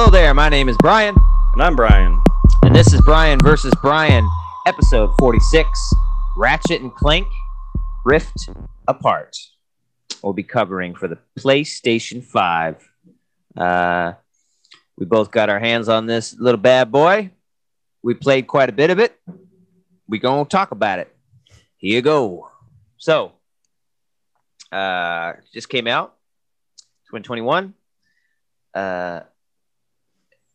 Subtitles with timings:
[0.00, 1.16] Hello there, my name is Brian,
[1.54, 2.22] And I'm Brian.
[2.62, 4.24] and this is Brian versus Brian,
[4.64, 5.92] episode 46
[6.36, 7.26] Ratchet and Clank
[8.04, 8.48] Rift
[8.86, 9.36] Apart.
[10.22, 12.88] We'll be covering for the PlayStation 5.
[13.56, 14.12] Uh,
[14.96, 17.32] we both got our hands on this little bad boy.
[18.00, 19.20] We played quite a bit of it.
[20.06, 21.12] We gonna talk about it.
[21.76, 22.48] Here you go.
[22.98, 23.32] So,
[24.70, 26.14] uh, just came out
[27.08, 27.74] 2021.
[28.72, 29.22] Uh,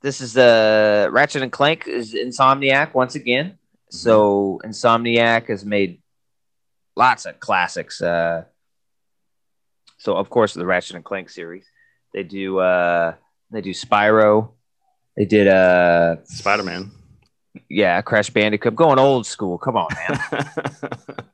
[0.04, 3.58] this is the Ratchet and Clank is Insomniac once again.
[3.90, 6.02] So Insomniac has made
[6.96, 8.02] lots of classics.
[8.02, 8.44] Uh,
[9.98, 11.66] so of course the Ratchet and Clank series.
[12.14, 13.16] They do uh,
[13.50, 14.52] they do Spyro.
[15.18, 16.92] They did uh Spider Man.
[17.70, 18.76] yeah Crash Bandicoot.
[18.76, 19.58] Going old school.
[19.58, 20.46] Come on, man.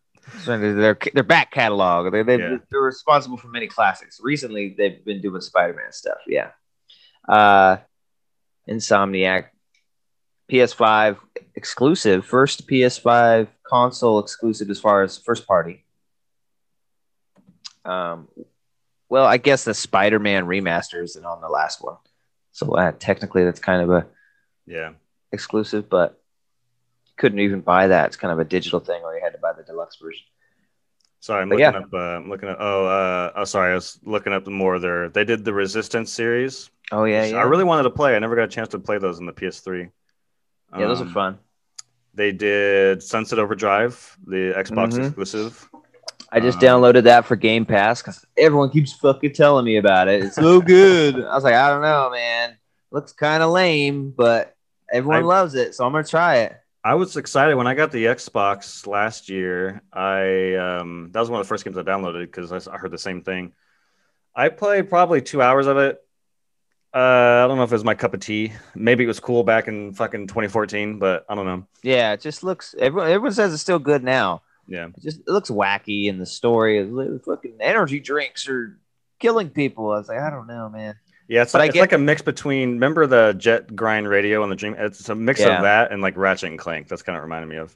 [0.44, 2.14] So their their back catalog.
[2.14, 2.58] They they Yeah.
[2.72, 4.20] they're responsible for many classics.
[4.24, 6.20] Recently, they've been doing Spider Man stuff.
[6.28, 6.52] Yeah.
[7.28, 7.78] Uh,
[8.70, 9.46] Insomniac,
[10.52, 11.18] PS5
[11.56, 15.86] exclusive, first PS5 console exclusive as far as first party.
[17.86, 18.28] Um,
[19.10, 21.98] well, I guess the Spider Man remaster isn't on the last one,
[22.52, 24.08] so uh, technically that's kind of a
[24.68, 24.92] yeah.
[25.32, 26.22] exclusive, but
[27.18, 28.08] couldn't even buy that.
[28.08, 30.26] It's kind of a digital thing, or you had to buy the deluxe version.
[31.22, 31.80] Sorry, I'm But looking yeah.
[31.80, 31.94] up.
[31.94, 32.58] Uh, I'm looking at.
[32.60, 33.72] Oh, uh, oh, sorry.
[33.72, 35.10] I was looking up more their.
[35.10, 36.70] They did the Resistance series.
[36.92, 37.38] Oh yeah, yeah.
[37.38, 38.16] I really wanted to play.
[38.16, 39.90] I never got a chance to play those in the PS3.
[40.78, 41.38] yeah, those are Um, fun.
[42.14, 45.06] They did Sunset Overdrive, the Xbox Mhm.
[45.06, 45.70] exclusive.
[46.32, 50.08] I just um, downloaded that for Game Pass because everyone keeps fucking telling me about
[50.08, 50.24] it.
[50.24, 51.16] It's so good.
[51.16, 52.58] I was like, I don't know, man.
[52.92, 54.56] Looks kind of lame, but
[54.92, 56.56] everyone I- loves it, so I'm gonna try it.
[56.84, 59.82] I was excited when I got the Xbox last year.
[59.92, 62.98] I um, that was one of the first games I downloaded because I heard the
[62.98, 63.52] same thing.
[64.36, 66.02] I played probably two hours of it.
[66.94, 68.52] Uh, I don't know if it was my cup of tea.
[68.74, 71.68] Maybe it was cool back in fucking 2014, but I don't know.
[71.84, 72.74] Yeah, it just looks.
[72.80, 74.42] Everyone, everyone says it's still good now.
[74.68, 76.90] Yeah, It just it looks wacky, and the story is
[77.26, 78.80] fucking energy drinks are
[79.20, 79.92] killing people.
[79.92, 80.96] I was like, I don't know, man.
[81.28, 81.42] yeah.
[81.44, 84.56] It's, But like, it's like a mix between remember the Jet Grind Radio and the
[84.56, 84.76] Dream.
[84.78, 85.58] It's a mix Yeah.
[85.58, 86.88] of that and like Ratchet and Clank.
[86.88, 87.76] That's kind of reminded me of.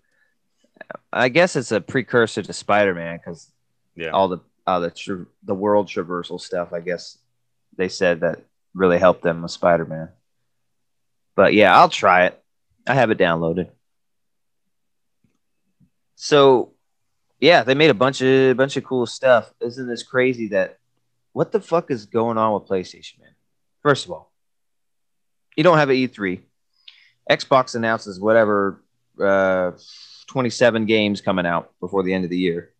[1.11, 3.51] I guess it's a precursor to Spider Man because
[3.95, 6.73] Yeah, all the all the tra- the world traversal stuff.
[6.73, 7.17] I guess
[7.75, 8.41] they said that
[8.73, 10.09] really helped them with Spider Man.
[11.35, 12.43] But yeah, I'll try it.
[12.87, 13.69] I have it downloaded.
[16.15, 16.73] So
[17.39, 19.51] yeah, they made a bunch of bunch of cool stuff.
[19.59, 20.77] Isn't this crazy that
[21.33, 23.35] what the fuck is going on with PlayStation, man?
[23.81, 24.31] First of all,
[25.55, 26.41] you don't have an E3.
[27.29, 28.81] Xbox announces whatever
[29.21, 29.71] uh,
[30.27, 32.71] 27 games coming out before the end of the year.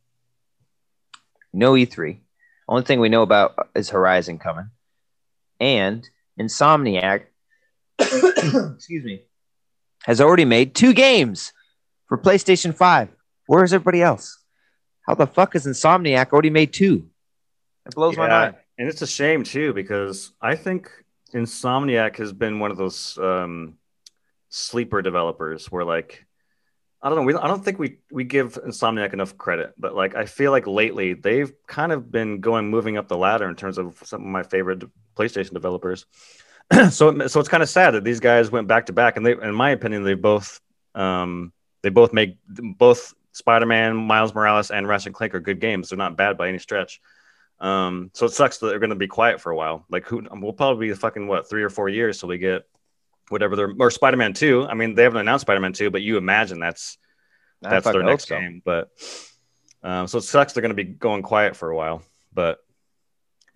[1.51, 2.19] No E3.
[2.67, 4.69] Only thing we know about is Horizon coming.
[5.59, 6.08] And
[6.40, 7.25] Insomniac,
[8.00, 9.22] excuse me,
[10.03, 11.53] has already made two games
[12.08, 13.09] for PlayStation 5.
[13.47, 14.40] Where is everybody else?
[15.08, 17.09] How the fuck is Insomniac already made two?
[17.86, 18.56] It blows my mind.
[18.78, 20.90] And it's a shame too because I think
[21.34, 23.75] Insomniac has been one of those um,
[24.50, 26.25] sleeper developers where like
[27.03, 30.16] I don't know, we I don't think we we give Insomniac enough credit, but like
[30.16, 33.78] I feel like lately they've kind of been going moving up the ladder in terms
[33.78, 34.84] of some of my favorite
[35.18, 36.06] PlayStation developers.
[36.90, 39.34] so so it's kind of sad that these guys went back to back and they
[39.34, 40.62] in my opinion they both
[40.96, 45.90] um they both make both Spider-Man, Miles Morales and Ratchet and Clank are good games.
[45.90, 47.02] They're not bad by any stretch.
[47.59, 49.85] Um, so it sucks that they're going to be quiet for a while.
[49.90, 52.64] Like, who we'll probably be fucking what three or four years till we get
[53.29, 54.66] whatever they're or Spider Man Two.
[54.66, 56.97] I mean, they haven't announced Spider Man Two, but you imagine that's
[57.61, 58.38] that's their next so.
[58.39, 58.61] game.
[58.63, 58.89] But
[59.84, 62.03] um, so it sucks they're going to be going quiet for a while.
[62.34, 62.59] But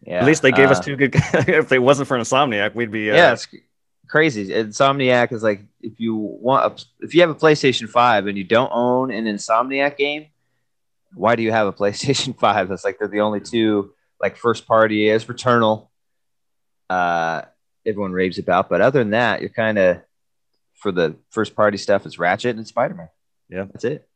[0.05, 0.19] Yeah.
[0.19, 1.15] at least they gave us uh, two good.
[1.33, 3.47] if it wasn't for Insomniac, we'd be uh, yeah, it's
[4.07, 4.47] crazy.
[4.49, 8.43] Insomniac is like if you want, a, if you have a PlayStation Five and you
[8.43, 10.27] don't own an Insomniac game,
[11.13, 12.69] why do you have a PlayStation Five?
[12.69, 15.89] That's like they're the only two like first party is Returnal.
[16.89, 17.41] Uh,
[17.87, 20.01] everyone raves about, but other than that, you're kind of
[20.75, 22.05] for the first party stuff.
[22.05, 23.09] It's Ratchet and Spider Man.
[23.49, 23.63] Yeah.
[23.71, 24.07] that's it.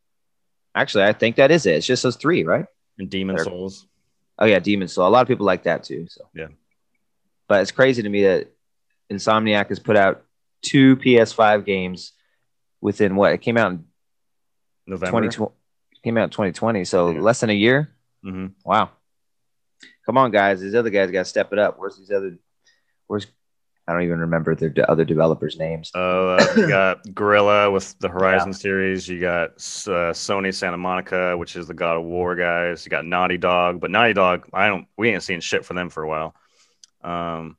[0.75, 1.75] Actually, I think that is it.
[1.75, 2.65] It's just those three, right?
[2.99, 3.87] and Demon They're- Souls.
[4.37, 5.07] Oh yeah, Demon Soul.
[5.07, 6.05] A lot of people like that too.
[6.09, 6.47] So Yeah.
[7.47, 8.47] but it's crazy to me that
[9.11, 10.23] Insomniac has put out
[10.61, 12.13] two PS5 games
[12.81, 13.85] within what it came out in
[14.87, 15.07] November.
[15.21, 15.51] 2020.
[16.03, 17.19] Came out in 2020, so Yeah.
[17.21, 17.93] less than a year.
[18.23, 18.91] hmm Wow.
[20.05, 20.61] Come on, guys.
[20.61, 21.77] These other guys got to step it up.
[21.79, 22.37] Where's these other?
[23.07, 23.27] Where's?
[23.91, 25.93] I don't even remember their de- other developers' names.
[25.93, 29.05] Uh, you got Guerrilla with the Horizon series.
[29.05, 32.85] You got uh, Sony Santa Monica, which is the God of War guys.
[32.85, 35.89] You got Naughty Dog, but Naughty Dog, I don't, we ain't seen shit from them
[35.89, 36.33] for a while.
[37.03, 37.57] Um,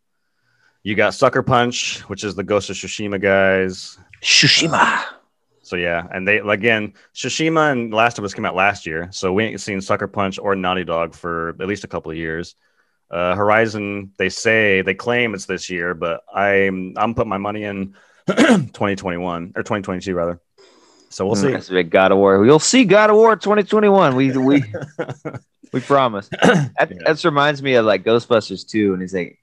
[0.83, 3.99] You got Sucker Punch, which is the Ghost of Tsushima guys.
[4.23, 5.05] Tsushima.
[5.65, 9.33] So yeah, and they again, Tsushima and Last of Us came out last year, so
[9.33, 12.57] we ain't seen Sucker Punch or Naughty Dog for at least a couple of years.
[13.13, 17.65] Uh, Horizon, they say they claim it's this year, but I'm I'm putting my money
[17.65, 17.95] in
[18.27, 20.41] 2021 or 2022 rather.
[21.11, 21.53] So we'll see.
[21.53, 22.39] That's a big God of War.
[22.39, 24.17] We'll see God of War 2021.
[24.17, 24.65] We we
[25.73, 26.31] we promise.
[26.43, 26.97] That, Yeah.
[27.05, 29.39] that reminds me of like Ghostbusters 2, and he's like,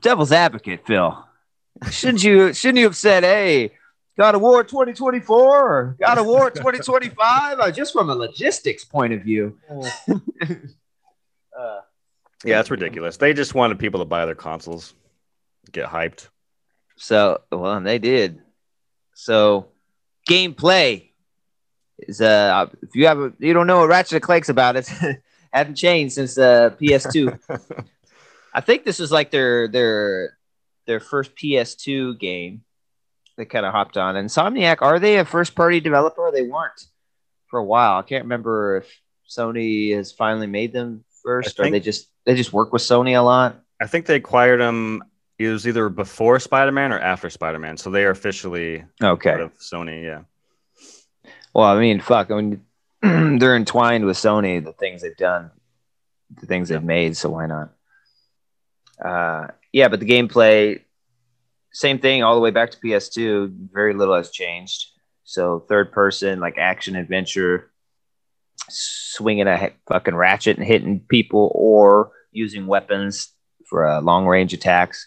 [0.00, 1.24] "Devil's advocate, Phil.
[1.90, 3.70] Shouldn't you shouldn't you have said, hey,
[4.18, 7.60] God of War 2024 or God of War 2025?
[7.60, 9.56] Uh, just from a logistics point of view."
[11.56, 11.80] uh,
[12.44, 13.16] Yeah, it's ridiculous.
[13.16, 14.94] They just wanted people to buy their consoles,
[15.72, 16.28] get hyped.
[16.96, 18.40] So, well, and they did.
[19.14, 19.68] So,
[20.28, 21.10] gameplay
[21.98, 24.90] is uh, if you have a, you don't know what Ratchet and Clank's about, it
[25.52, 27.38] hadn't changed since uh, PS2.
[28.54, 30.38] I think this is like their their
[30.86, 32.62] their first PS2 game.
[33.36, 34.14] They kind of hopped on.
[34.14, 36.30] Insomniac, are they a first party developer?
[36.32, 36.86] They weren't
[37.48, 37.98] for a while.
[37.98, 42.52] I can't remember if Sony has finally made them first, or they just they just
[42.52, 43.60] work with Sony a lot.
[43.80, 45.02] I think they acquired them.
[45.38, 49.30] It was either before Spider Man or after Spider Man, so they are officially Okay.
[49.30, 50.04] part of Sony.
[50.04, 50.22] Yeah,
[51.54, 52.30] Well, I mean, fuck.
[52.30, 52.62] I mean,
[53.38, 54.62] they're entwined with Sony.
[54.64, 55.50] The things they've done,
[56.40, 57.16] the things they've made.
[57.16, 57.72] So why not?
[59.04, 60.80] Uh, yeah, but the gameplay,
[61.72, 63.70] same thing all the way back to PS2.
[63.72, 64.86] Very little has changed.
[65.24, 67.72] So third person, like action adventure,
[68.68, 73.32] swinging a fucking ratchet and hitting people, or using weapons
[73.68, 75.06] for uh, long range attacks,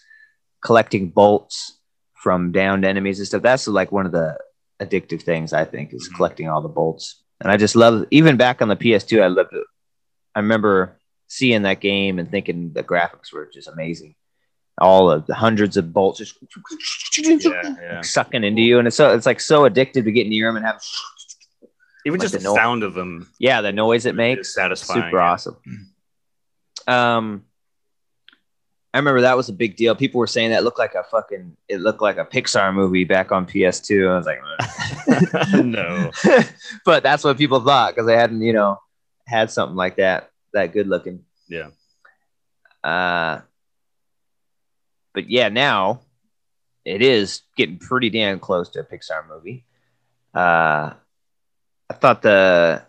[0.64, 1.78] collecting bolts
[2.14, 3.42] from downed enemies and stuff.
[3.42, 4.36] That's like one of the
[4.82, 6.16] addictive things I think is Mhm.
[6.16, 7.22] collecting all the bolts.
[7.40, 9.64] And I just love even back on the PS2, I loved it.
[10.34, 10.98] I remember
[11.28, 14.14] seeing that game and thinking the graphics were just amazing.
[14.80, 16.34] All of the hundreds of bolts just
[17.18, 18.00] yeah, yeah.
[18.00, 20.64] sucking into you, and it's so it's like so addictive to get near them and
[20.66, 20.80] have
[22.06, 25.02] Even Like just the the sound of them yeah the noise it makes satisfying.
[25.02, 25.30] super yeah.
[25.32, 25.56] awesome.
[26.88, 27.44] Um,
[28.92, 29.94] I remember that was a big deal.
[29.94, 33.30] People were saying that looked like a fucking it looked like a Pixar movie back
[33.30, 34.10] on PS2.
[34.10, 36.10] I was like, no,
[36.84, 38.80] but that's what people thought because they hadn't, you know,
[39.26, 41.24] had something like that that good looking.
[41.48, 41.68] Yeah.
[42.82, 43.42] Uh,
[45.12, 46.00] but yeah, now
[46.84, 49.66] it is getting pretty damn close to a Pixar movie.
[50.34, 50.94] Uh,
[51.90, 52.82] I thought the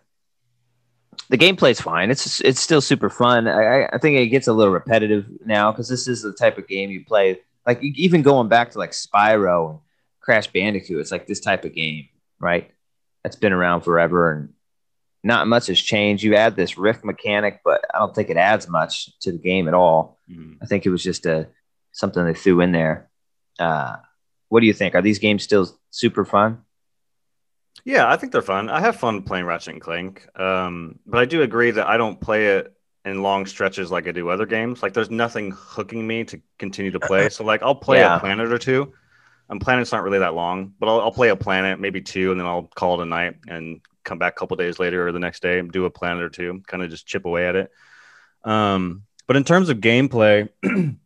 [1.29, 2.09] the gameplay's fine.
[2.11, 3.47] It's it's still super fun.
[3.47, 6.67] I, I- think it gets a little repetitive now because this is the type of
[6.67, 7.39] game you play.
[7.65, 9.79] Like even going back to like Spyro and
[10.21, 12.07] Crash Bandicoot, it's like this type of game,
[12.39, 12.71] right?
[13.23, 14.49] That's been around forever and
[15.23, 16.23] not much has changed.
[16.23, 19.67] You add this rift mechanic, but I don't think it adds much to the game
[19.67, 20.17] at all.
[20.31, 20.57] Mhm.
[20.61, 21.47] I think it was just a
[21.91, 23.09] something they threw in there.
[23.59, 23.97] Uh,
[24.47, 24.95] what do you think?
[24.95, 26.63] Are these games still super fun?
[27.85, 28.69] Yeah, I think they're fun.
[28.69, 32.19] I have fun playing Ratchet and Clank, um, but I do agree that I don't
[32.19, 32.73] play it
[33.05, 34.83] in long stretches like I do other games.
[34.83, 37.29] Like, there's nothing hooking me to continue to play.
[37.29, 38.07] So, like, I'll play Yeah.
[38.15, 38.93] a planet or two.
[39.49, 42.39] And planets aren't really that long, but I'll, I'll play a planet, maybe two, and
[42.39, 45.19] then I'll call it a night and come back a couple days later or the
[45.19, 47.71] next day and do a planet or two, kind of just chip away at it.
[48.43, 50.49] Um, but in terms of gameplay,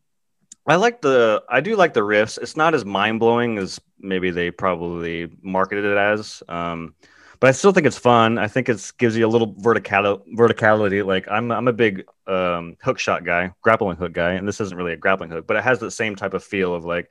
[0.65, 2.37] I like the I do like the rifts.
[2.37, 6.41] It's not as mind blowing as maybe they probably marketed it as.
[6.47, 6.95] Um,
[7.39, 8.37] but I still think it's fun.
[8.37, 11.05] I think it gives you a little vertical verticality.
[11.05, 14.77] Like I'm I'm a big um, hook shot guy, grappling hook guy, and this isn't
[14.77, 17.09] really a grappling hook, but it has the same type of feel of like,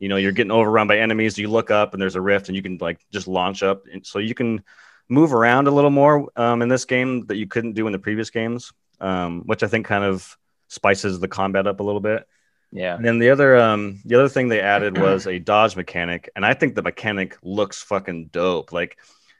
[0.00, 1.38] you know, you're getting overrun by enemies.
[1.38, 4.04] You look up and there's a rift, and you can like just launch up, and
[4.04, 4.64] so you can
[5.08, 7.98] move around a little more um, in this game that you couldn't do in the
[8.00, 12.26] previous games, um, which I think kind of spices the combat up a little bit.
[12.72, 12.94] Yeah.
[12.94, 16.46] And then the other um the other thing they added was a dodge mechanic, and
[16.46, 18.72] I think the mechanic looks fucking dope.
[18.72, 18.98] Like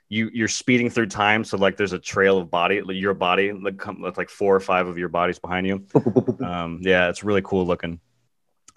[0.09, 3.77] you you're speeding through time, so like there's a trail of body, your body, like
[3.77, 5.85] come with like four or five of your bodies behind you.
[6.43, 7.99] Um, yeah, it's really cool looking.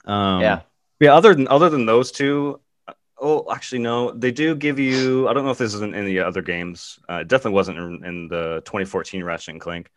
[0.04, 0.60] Um, Yeah.
[1.00, 1.14] yeah.
[1.14, 5.26] Other than other than those two, uh, oh, actually no, they do give you.
[5.28, 7.00] I don't know if this is in any other games.
[7.10, 9.90] Uh, it definitely wasn't in, in the 2014 Ratchet and Clank,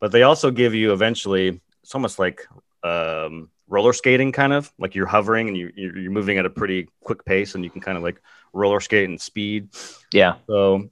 [0.00, 1.60] but they also give you eventually.
[1.82, 2.46] It's almost like
[2.82, 6.50] um, roller skating, kind of like you're hovering and you you're you're moving at a
[6.50, 8.20] pretty quick pace, and you can kind of like
[8.52, 9.68] roller skate and speed.
[10.12, 10.36] Yeah.
[10.46, 10.88] So,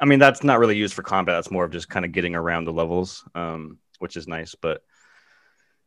[0.00, 1.36] I mean, that's not really used for combat.
[1.36, 4.54] That's more of just kind of getting around the levels, um, which is nice.
[4.54, 4.82] But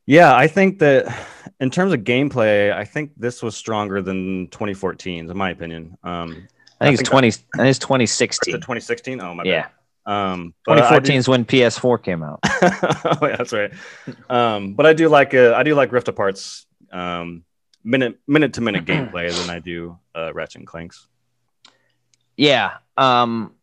[0.05, 1.27] yeah, I think that
[1.59, 5.97] in terms of gameplay, I think this was stronger than 2014, in my opinion.
[6.03, 6.47] Um,
[6.79, 8.53] I think I it's think 20 I think it's is it 2016.
[8.55, 9.21] 2016?
[9.21, 9.63] Oh my Yeah.
[9.63, 9.71] bad.
[10.07, 12.39] Um, 2014 is when PS4 came out.
[12.45, 13.71] oh, yeah, that's right.
[14.29, 17.43] Um, but I do like uh, I do like Rift Apart's um,
[17.83, 21.07] minute minute to minute gameplay than I do uh, Ratchet and Clanks.
[22.37, 22.73] Yeah.
[22.97, 23.53] Um,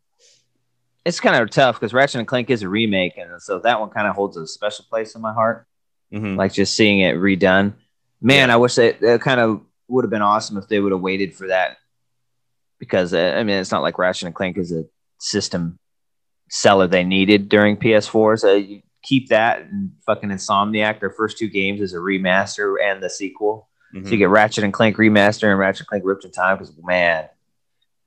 [1.05, 3.89] it's kind of tough because Ratchet and Clank is a remake, and so that one
[3.89, 5.65] kind of holds a special place in my heart.
[6.13, 6.37] Mhm.
[6.37, 7.73] Like just seeing it redone.
[8.21, 8.53] Man, Yeah.
[8.53, 11.35] I wish it, it kind of would have been awesome if they would have waited
[11.35, 11.77] for that.
[12.79, 14.85] Because uh, I mean, it's not like Ratchet and Clank is a
[15.19, 15.79] system
[16.53, 18.39] seller they needed during PS4.
[18.39, 20.99] So you keep that and fucking Insomniac.
[20.99, 23.69] Their first two games is a remaster and the sequel.
[23.95, 24.05] Mhm.
[24.05, 26.57] So you get Ratchet and Clank remaster and Ratchet and Clank Ripped in Time.
[26.57, 27.27] Because man,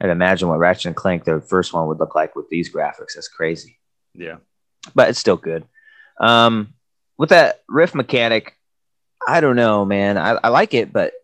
[0.00, 3.14] I'd imagine what Ratchet and Clank, the first one, would look like with these graphics.
[3.16, 3.78] That's crazy,
[4.14, 4.36] Yeah.
[4.94, 5.64] but it's still good.
[6.20, 6.72] Um,
[7.18, 8.56] with that rift mechanic,
[9.26, 10.18] I don't know, man.
[10.18, 11.14] I, I like it, but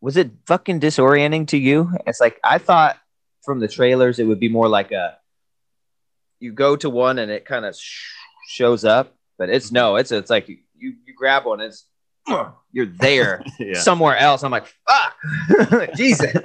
[0.00, 1.92] was it fucking disorienting to you?
[2.06, 2.96] It's like I thought
[3.44, 5.16] from the trailers it would be more like a
[6.40, 8.12] you go to one and it kind of sh-
[8.48, 11.86] shows up, but it's no, it's it's like you you, you grab one, it's
[12.72, 13.78] you're there Yeah.
[13.80, 14.42] somewhere else.
[14.42, 16.34] I'm like, fuck, Jesus.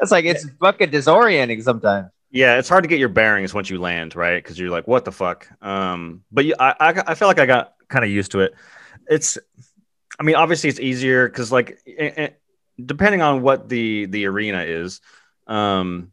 [0.00, 2.08] It's like it's fucking disorienting sometimes.
[2.32, 4.42] Yeah, it's hard to get your bearings once you land, right?
[4.42, 7.46] Because you're like, "What the fuck?" Um, but you, I, I, I feel like I
[7.46, 8.52] got kind of used to it.
[9.08, 9.38] It's,
[10.18, 12.28] I mean, obviously it's easier because, like, eh, eh,
[12.84, 15.00] depending on what the the arena is,
[15.46, 16.10] um,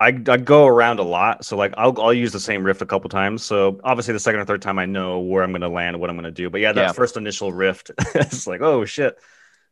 [0.00, 2.86] I, I go around a lot, so like I'll I'll use the same rift a
[2.86, 3.42] couple times.
[3.42, 6.08] So obviously the second or third time I know where I'm going to land, what
[6.08, 6.48] I'm going to do.
[6.48, 6.92] But yeah, that Yeah.
[6.92, 9.18] first initial rift, it's like, oh shit.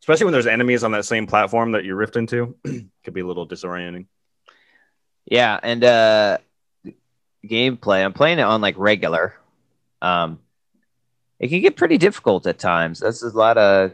[0.00, 2.54] Especially when there's enemies on that same platform that you rift into,
[3.04, 4.04] could be a little disorienting.
[5.25, 6.38] Yeah, and uh
[7.44, 8.04] gameplay.
[8.04, 9.35] I'm playing it on like regular.
[10.02, 10.40] Um
[11.38, 13.00] it can get pretty difficult at times.
[13.00, 13.92] That's a lot of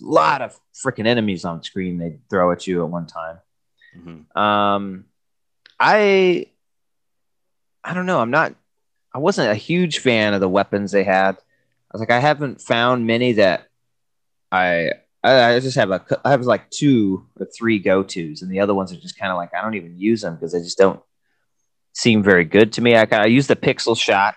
[0.00, 3.38] lot of freaking enemies on screen they throw at you at one time.
[3.96, 4.36] Mhm.
[4.36, 5.04] Um,
[5.86, 6.46] I
[7.84, 8.18] I don't know.
[8.18, 8.54] I'm not.
[9.14, 11.36] I wasn't a huge fan of the weapons they had.
[11.36, 13.68] I was like, I haven't found many that
[14.50, 14.92] I.
[15.22, 16.04] I just have a.
[16.24, 19.30] I have like two or three go tos, and the other ones are just kind
[19.30, 21.00] of like I don't even use them because they just don't
[21.92, 22.96] seem very good to me.
[22.96, 24.36] I, I use the pixel shot,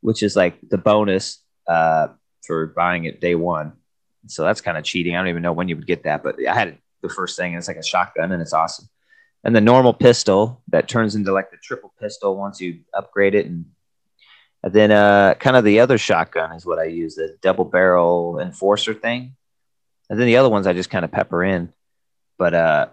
[0.00, 2.08] which is like the bonus uh,
[2.44, 3.74] for buying it day one.
[4.26, 5.14] So that's kind of cheating.
[5.14, 7.52] I don't even know when you would get that, but I had the first thing,
[7.52, 8.88] and it's like a shotgun, and it's awesome
[9.44, 13.46] and the normal pistol that turns into like the triple pistol once you upgrade it
[13.46, 13.66] and,
[14.62, 18.38] and then uh kind of the other shotgun is what i use the double barrel
[18.40, 19.34] enforcer thing.
[20.08, 21.72] And then the other ones i just kind of pepper in.
[22.38, 22.88] But uh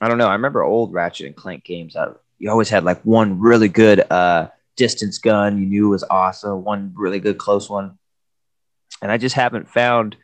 [0.00, 3.02] i don't know i remember old ratchet and clank games I, you always had like
[3.02, 7.98] one really good uh distance gun you knew was awesome one really good close one.
[9.02, 10.16] And i just haven't found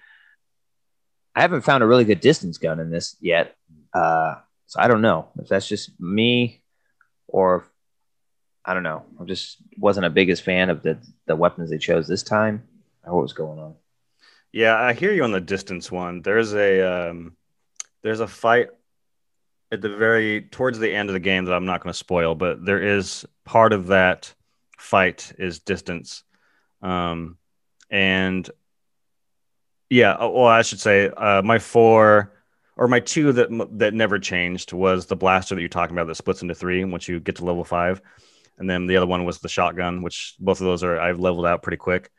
[1.35, 3.56] i haven't found a really good distance gun in this yet.
[3.94, 6.62] Uh so I don't know if that's just me
[7.28, 7.66] or
[8.64, 9.04] I don't know.
[9.20, 12.64] I just wasn't a biggest fan of the the weapons they chose this time
[13.04, 13.75] or what was going on.
[14.52, 16.23] Yeah, I hear you on the distance one.
[16.23, 17.37] There's a um,
[18.02, 18.68] there's a fight
[19.70, 22.35] at the very towards the end of the game that I'm not going to spoil,
[22.35, 24.35] but there is part of that
[24.78, 26.25] fight is distance,
[26.82, 27.38] um,
[27.90, 28.49] and
[29.90, 32.32] yeah, oh, well, I should say uh, my four
[32.76, 36.14] or my two that that never changed was the blaster that you're talking about that
[36.14, 38.00] splits into three once you get to level five,
[38.59, 41.47] and then the other one was the shotgun, which both of those are I've leveled
[41.47, 42.11] out pretty quick,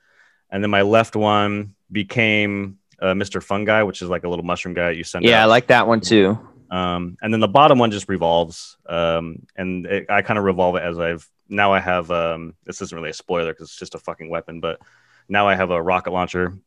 [0.50, 3.42] and then my left one became uh, Mr.
[3.42, 5.26] Fungi, which is like a little mushroom guy you send.
[5.26, 6.38] Yeah, I like that one too.
[6.70, 8.78] Um, and then the bottom one just revolves.
[8.88, 12.12] Um, and it, I kind of revolve it as I've now I have.
[12.12, 14.82] Um, this isn't really a spoiler because it's just a fucking weapon, but
[15.30, 16.58] now I have a rocket launcher.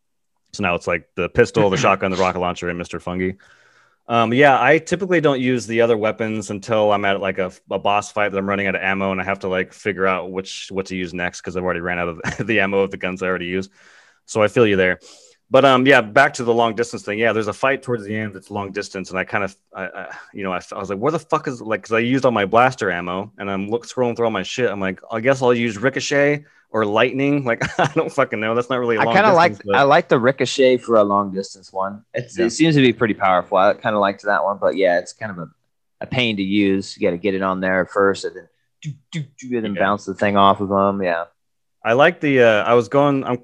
[0.53, 3.01] So now it's like the pistol, the shotgun, the rocket launcher, and Mr.
[3.01, 3.33] Fungi.
[4.11, 7.79] Um, yeah, I typically don't use the other weapons until I'm at like a, a
[7.79, 10.33] boss fight that I'm running out of ammo and I have to like figure out
[10.33, 12.97] which what to use next because I've already ran out of the ammo of the
[12.97, 13.69] guns I already use.
[14.27, 14.99] So I feel you there.
[15.49, 17.21] But um, yeah, back to the long distance thing.
[17.21, 19.85] Yeah, there's a fight towards the end that's long distance, and I kind of, I,
[19.87, 21.83] I you know, I, I was like, where the fuck is like?
[21.83, 24.71] Because I used all my blaster ammo, and I'm look scrolling through all my shit.
[24.71, 27.45] I'm like, I guess I'll use ricochet or lightning.
[27.45, 28.55] Like I don't fucking know.
[28.55, 28.97] That's not really.
[28.99, 32.05] I I kind of like I like the ricochet for a long distance one.
[32.15, 32.47] It's, Yeah.
[32.47, 33.59] It seems to be pretty powerful.
[33.59, 35.49] I kind of liked that one, but yeah, it's kind of a,
[36.01, 36.97] a pain to use.
[36.97, 38.49] You got to get it on there first, and then
[38.83, 39.81] do, do, do, and then Yeah.
[39.83, 41.03] bounce the thing off of them.
[41.03, 41.25] Yeah,
[41.85, 42.43] I like the.
[42.43, 43.25] Uh, I was going.
[43.25, 43.39] I'm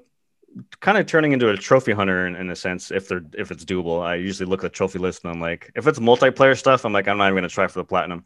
[0.79, 2.89] kind of turning into a trophy hunter in, in a sense.
[2.91, 5.71] If they're if it's doable, I usually look at the trophy list and I'm like,
[5.75, 8.25] if it's multiplayer stuff, I'm like, I'm not even gonna try for the platinum.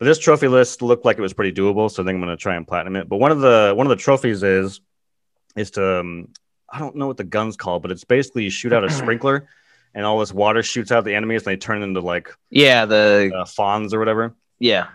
[0.00, 2.36] But this trophy list looked like it was pretty doable, so I think I'm gonna
[2.36, 3.08] try and platinum it.
[3.08, 4.80] But one of the one of the trophies is
[5.56, 6.28] is to um,
[6.68, 9.46] I don't know what the gun's called, but it's basically you shoot out a sprinkler,
[9.94, 13.30] and all this water shoots out the enemies, and they turn into like yeah, the
[13.36, 14.34] uh, fawns or whatever.
[14.58, 14.88] yeah,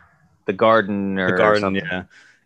[0.46, 1.86] the garden or the garden something.
[1.86, 2.04] yeah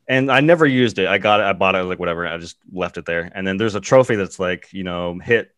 [0.08, 2.58] and i never used it i got it i bought it like whatever i just
[2.72, 5.54] left it there and then there's a trophy that's like you know hit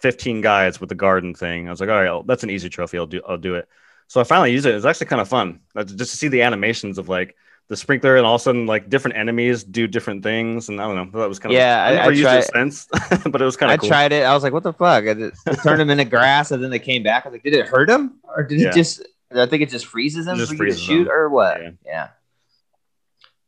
[0.00, 1.68] 15 guys with the garden thing.
[1.68, 2.98] I was like, all right, I'll- that's an easy trophy.
[2.98, 3.68] I'll do I'll do it.
[4.12, 4.74] So I finally used it.
[4.74, 7.34] It's actually kind of fun uh, just to see the animations of like
[7.68, 10.68] the sprinkler and all of a sudden like different enemies do different things.
[10.68, 12.38] And I don't know, that was kind of Yeah, I, I- never I used tried-
[12.40, 12.86] it since,
[13.30, 13.86] but it was kind I of cool.
[13.88, 14.24] I tried it.
[14.24, 15.04] I was like, what the fuck?
[15.08, 17.24] I just turned them into grass and then they came back.
[17.24, 18.18] I was like, did it hurt them?
[18.24, 18.68] Or did Yeah.
[18.68, 19.02] it just,
[19.34, 21.12] I think it just freezes them It just for you to freezes shoot them.
[21.14, 21.62] or what?
[21.62, 21.70] Yeah.
[21.86, 22.08] Yeah.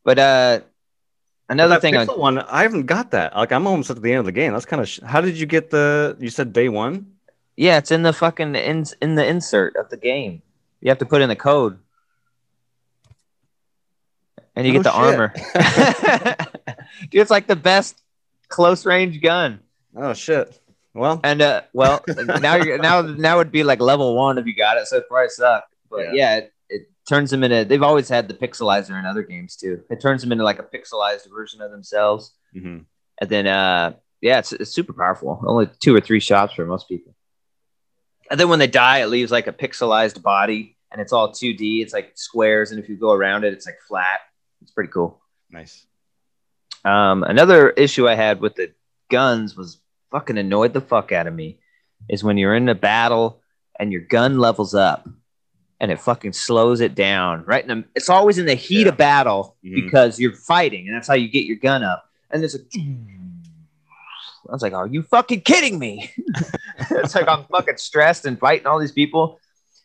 [0.02, 0.60] But uh,
[1.50, 3.36] another thing on, one, I haven't got that.
[3.36, 4.54] Like I'm almost at the end of the game.
[4.54, 4.88] That's kind of.
[4.88, 6.16] Sh- How did you get the?
[6.20, 7.12] You said day one.
[7.56, 10.40] yeah, it's in the fucking, in, in the insert of the game.
[10.84, 11.78] You have to put in the code.
[14.54, 15.00] And you Oh, get the shit.
[15.00, 15.32] armor.
[17.10, 18.00] Dude, it's like the best
[18.48, 19.60] close range gun.
[19.96, 20.60] Oh shit.
[20.92, 22.04] Well, And uh, well,
[22.40, 25.08] now you're now now would be like level one if you got it, so it
[25.08, 25.64] probably suck.
[25.90, 26.12] But Yeah.
[26.12, 27.64] yeah, it, it turns them into.
[27.64, 29.82] They've always had the pixelizer in other games too.
[29.90, 32.84] It turns them into like a pixelized version of themselves, mhm.
[33.20, 35.42] and then uh, yeah, it's, it's super powerful.
[35.46, 37.14] Only two or three shots for most people.
[38.30, 41.82] And then when they die, it leaves like a pixelized body, and it's all 2D.
[41.82, 44.20] It's like squares, and if you go around it, it's like flat.
[44.62, 45.20] It's pretty cool.
[45.50, 45.84] nice.
[46.84, 48.72] Um, another issue I had with the
[49.10, 49.78] guns was
[50.10, 51.58] fucking annoyed the fuck out of me
[52.08, 53.40] is when you're in a battle
[53.80, 55.08] and your gun levels up
[55.80, 58.88] and it fucking slows it down right in the, it's always in the heat Yeah.
[58.88, 59.74] of battle Mhm.
[59.86, 62.58] because you're fighting and that's how you get your gun up and there's a
[64.46, 66.10] I was like, are you fucking kidding me?
[66.90, 69.40] it's like I'm fucking stressed and fighting all these people.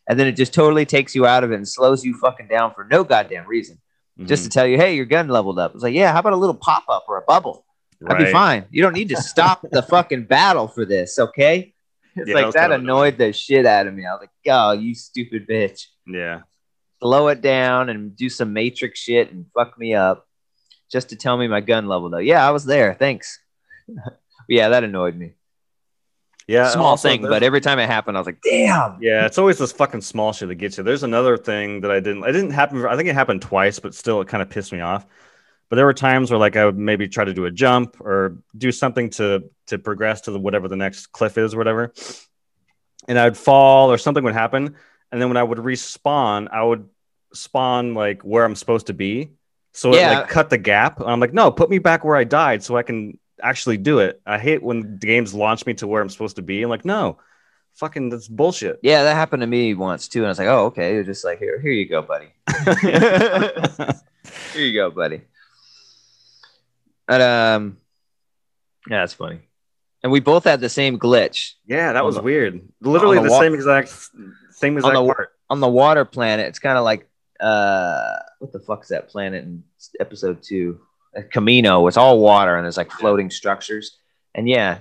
[0.10, 2.74] And then it just totally takes you out of it and slows you fucking down
[2.74, 3.78] for no goddamn reason
[4.26, 4.54] just to Mhm.
[4.54, 5.74] tell you, hey, your gun leveled up.
[5.76, 7.64] It's like, yeah, how about a little pop up or a bubble?
[8.08, 8.66] I'd be fine.
[8.72, 11.74] You don't need to stop the fucking battle for this, okay?
[12.16, 14.06] It's Yeah, like that annoyed the shit out of me.
[14.06, 15.86] I was like, oh, you stupid bitch.
[16.08, 16.42] Yeah.
[17.02, 20.28] Slow it down and do some matrix shit and fuck me up
[20.92, 22.24] just to tell me my gun leveled up.
[22.24, 22.94] Yeah, I was there.
[22.94, 23.40] Thanks.
[24.50, 25.34] yeah, that annoyed me.
[26.50, 26.70] Yeah.
[26.70, 28.98] Small thing, but every time it happened, I was like, damn.
[29.00, 30.84] Yeah, it's always this fucking small shit that gets you.
[30.84, 32.24] There's another thing that I didn't.
[32.24, 32.84] It didn't happen.
[32.88, 35.06] I think it happened twice, but still, it kind of pissed me off.
[35.70, 38.38] But there were times where, like, I would maybe try to do a jump or
[38.58, 41.94] do something to to progress to the whatever the next cliff is, or whatever,
[43.08, 44.76] and I'd fall or something would happen,
[45.12, 46.90] and then when I would respawn, I would
[47.32, 49.34] spawn like where I'm supposed to be,
[49.72, 50.22] so it Yeah.
[50.22, 51.00] like cut the gap.
[51.00, 54.22] I'm like, no, put me back where I died, so I can actually do it.
[54.26, 56.62] I hate when games launch me to where I'm supposed to be.
[56.62, 57.18] I'm like, no,
[57.76, 58.80] fucking, that's bullshit.
[58.84, 60.20] Yeah, that happened to me once too.
[60.20, 60.94] And I was like, oh, okay.
[60.94, 62.30] You're just like, here, here you go, buddy.
[64.54, 65.22] Here you go, buddy.
[67.08, 67.78] And um,
[68.90, 69.40] yeah, that's funny.
[70.04, 72.62] And we both had the same glitch Yeah, that was the- weird.
[72.82, 73.90] Literally the, the wa- same exact
[74.52, 75.32] same exact the part.
[75.50, 76.48] on the water planet.
[76.48, 77.08] It's kind of like
[77.40, 79.64] uh, what the fuck's that planet in
[80.00, 80.80] episode two?
[81.32, 81.88] Camino.
[81.88, 83.98] It's all water and there's like floating structures.
[84.36, 84.80] And yeah,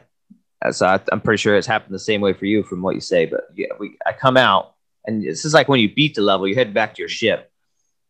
[0.71, 3.01] so I, I'm pretty sure it's happened the same way for you from what you
[3.01, 3.27] say.
[3.27, 4.75] But yeah, we I come out
[5.07, 7.51] and this is like when you beat the level, you head back to your ship.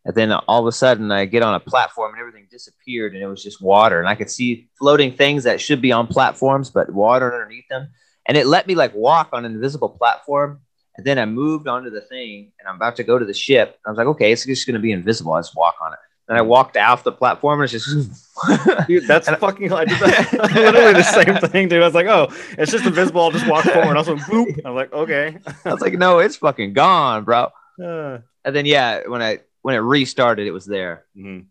[0.05, 3.23] And then all of a sudden, I get on a platform and everything disappeared, and
[3.23, 3.99] it was just water.
[4.01, 7.89] And I could see floating things that should be on platforms, but water underneath them.
[8.27, 10.61] And it let me like walk on an invisible platform.
[10.97, 13.79] And then I moved onto the thing, and I'm about to go to the ship.
[13.87, 15.35] I was like, okay, it's just going to be invisible.
[15.35, 15.99] I just walk on it.
[16.29, 18.27] And I walked off the platform, and it's just.
[18.87, 21.83] Dude, that's fucking I did that literally the same thing, dude.
[21.83, 23.23] I was like, oh, it's just invisible.
[23.23, 23.97] I'll just walk forward.
[23.97, 24.61] Also, boop.
[24.65, 25.39] I'm like, okay.
[25.65, 27.49] I was like, no, it's fucking gone, bro.
[27.83, 31.05] Uh, And then yeah, when I when it restarted, it was there.
[31.17, 31.47] mhm.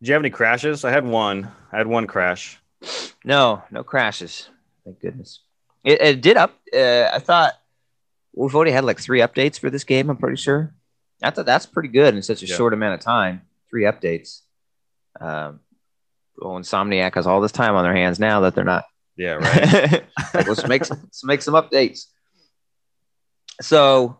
[0.00, 0.84] Did you have any crashes?
[0.84, 1.50] I had one.
[1.72, 2.58] I had one crash.
[3.24, 4.48] No, no crashes.
[4.84, 5.40] Thank goodness.
[5.82, 6.54] It, it did up.
[6.72, 7.54] Uh, I thought
[8.34, 10.08] we've already had like three updates for this game.
[10.08, 10.72] I'm pretty sure.
[11.22, 12.54] I thought that's pretty good in such a Yeah.
[12.56, 13.42] short amount of time.
[13.70, 14.42] Three updates.
[15.20, 15.60] Um,
[16.38, 18.84] well, Insomniac has all this time on their hands now that they're not.
[19.16, 20.04] Yeah, right.
[20.34, 22.06] like, let's make some, let's make some updates.
[23.62, 24.18] So,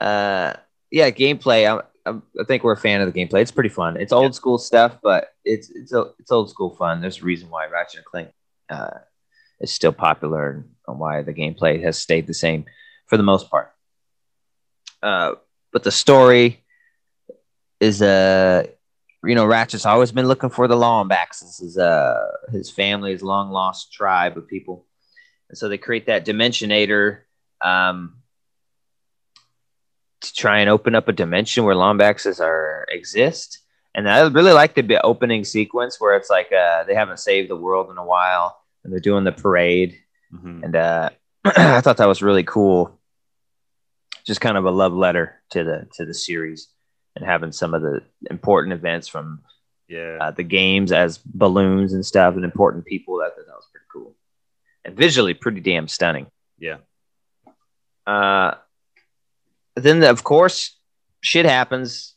[0.00, 0.54] uh,
[0.90, 1.68] yeah, gameplay.
[1.68, 3.42] I, I, I think we're a fan of the gameplay.
[3.42, 3.98] It's pretty fun.
[3.98, 7.00] It's old school stuff, but it's it's it's old school fun.
[7.00, 8.30] There's a reason why Ratchet and Clank
[8.70, 8.98] uh,
[9.60, 12.64] is still popular and why the gameplay has stayed the same
[13.06, 13.72] for the most part.
[15.02, 15.34] Uh,
[15.72, 16.63] but the story
[17.80, 18.64] is uh
[19.24, 21.40] you know Ratchet's always been looking for the Lombax.
[21.40, 22.18] This is uh
[22.50, 24.86] his family's long lost tribe of people,
[25.48, 27.20] and so they create that Dimensionator
[27.64, 28.16] um,
[30.20, 33.60] to try and open up a dimension where Lombaxes are exist.
[33.94, 37.56] And I really like the opening sequence where it's like uh, they haven't saved the
[37.56, 39.98] world in a while, and they're doing the parade
[40.34, 40.64] Mhm.
[40.64, 41.10] and uh,
[41.44, 42.98] I thought that was really cool.
[44.26, 46.66] Just kind of a love letter to the to the series,
[47.16, 49.40] and having some of the important events from
[49.88, 50.18] Yeah.
[50.20, 53.18] uh, the games as balloons and stuff, and important people.
[53.18, 54.14] That that was pretty cool.
[54.84, 56.26] And visually pretty damn stunning.
[56.58, 56.78] Yeah.
[58.06, 58.54] Uh,
[59.76, 60.76] then of course,
[61.20, 62.14] shit happens.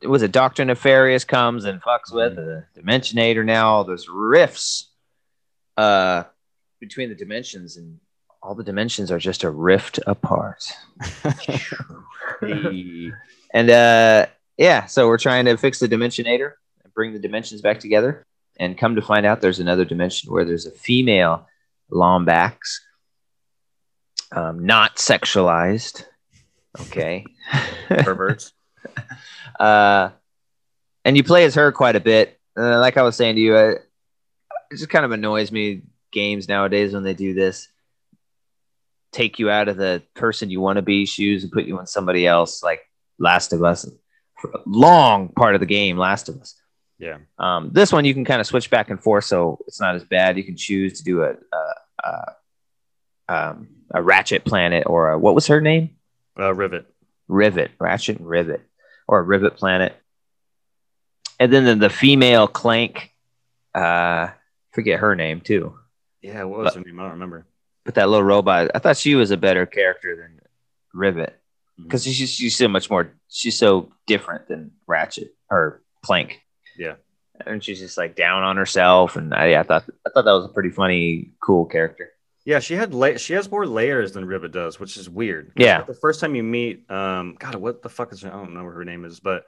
[0.00, 3.44] It was a Doctor Nefarious comes and fucks with the Dimensionator.
[3.44, 4.90] Now those rifts,
[5.76, 6.24] uh,
[6.80, 7.98] between the dimensions, and
[8.42, 10.64] all the dimensions are just a rift apart.
[13.52, 16.52] and uh, yeah, so we're trying to fix the Dimensionator
[16.84, 18.26] and bring the dimensions back together.
[18.58, 21.46] And come to find out, there's another dimension where there's a female
[21.90, 22.58] Lombax,
[24.32, 26.04] um, not sexualized.
[26.78, 27.24] Okay.
[27.88, 28.52] Perverts.
[29.60, 30.10] uh,
[31.06, 32.38] and you play as her quite a bit.
[32.56, 33.74] Uh, like I was saying to you, uh,
[34.70, 35.82] it just kind of annoys me
[36.12, 37.68] games nowadays when they do this.
[39.10, 41.86] Take you out of the person you want to be shoes and put you on
[41.86, 42.80] somebody else, like
[43.20, 43.88] Last of Us.
[44.66, 46.54] Long part of the game, Last of Us.
[46.98, 47.18] Yeah.
[47.38, 50.04] Um, this one you can kind of switch back and forth, so it's not as
[50.04, 50.36] bad.
[50.36, 52.34] You can choose to do a a, a,
[53.28, 55.90] um, a Ratchet Planet or a, what was her name?
[56.38, 56.86] Uh, Rivet.
[57.28, 58.60] Rivet, Ratchet and Rivet,
[59.06, 59.94] or a Rivet Planet.
[61.38, 63.12] And then the, the female Clank,
[63.74, 64.28] uh,
[64.72, 65.74] forget her name too,
[66.22, 66.98] Yeah, what was her name?
[66.98, 67.46] I don't remember.
[67.84, 70.40] but that little robot, I thought she was a better character than
[70.92, 71.39] Rivet
[71.80, 71.84] Mhm.
[71.84, 76.40] because she's she's so much more, she's so different than Ratchet or Clank.
[76.76, 76.94] Yeah.
[77.46, 80.44] and she's just like down on herself, and I, I thought I thought that was
[80.44, 82.10] a pretty funny, cool character.
[82.44, 85.52] Yeah, she had la- she has more layers than Rivet does, which is weird.
[85.56, 85.82] Yeah.
[85.82, 88.28] The first time you meet, um, God, what the fuck is her?
[88.28, 89.44] I don't know what her name is, but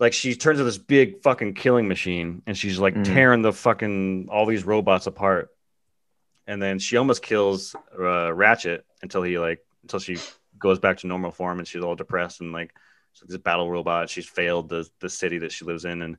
[0.00, 3.04] like she turns into this big fucking killing machine, and she's like Mhm.
[3.04, 5.50] tearing the fucking all these robots apart,
[6.46, 10.16] and then she almost kills uh, Ratchet until he like until she
[10.58, 12.74] goes back to normal form, and she's all depressed and like
[13.12, 14.10] she's this battle robot.
[14.10, 16.18] She's failed the the city that she lives in, and I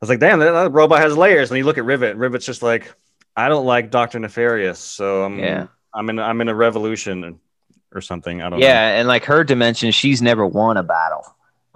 [0.00, 1.50] was like, damn, that, that robot has layers.
[1.50, 2.94] And you look at Rivet, and Rivet's just like,
[3.36, 5.66] I don't like Doctor Nefarious, so I'm Yeah.
[5.92, 7.40] I'm in I'm in a revolution
[7.92, 8.40] or something.
[8.40, 8.66] I don't know.
[8.66, 11.24] Yeah, and like her dimension, she's never won a battle,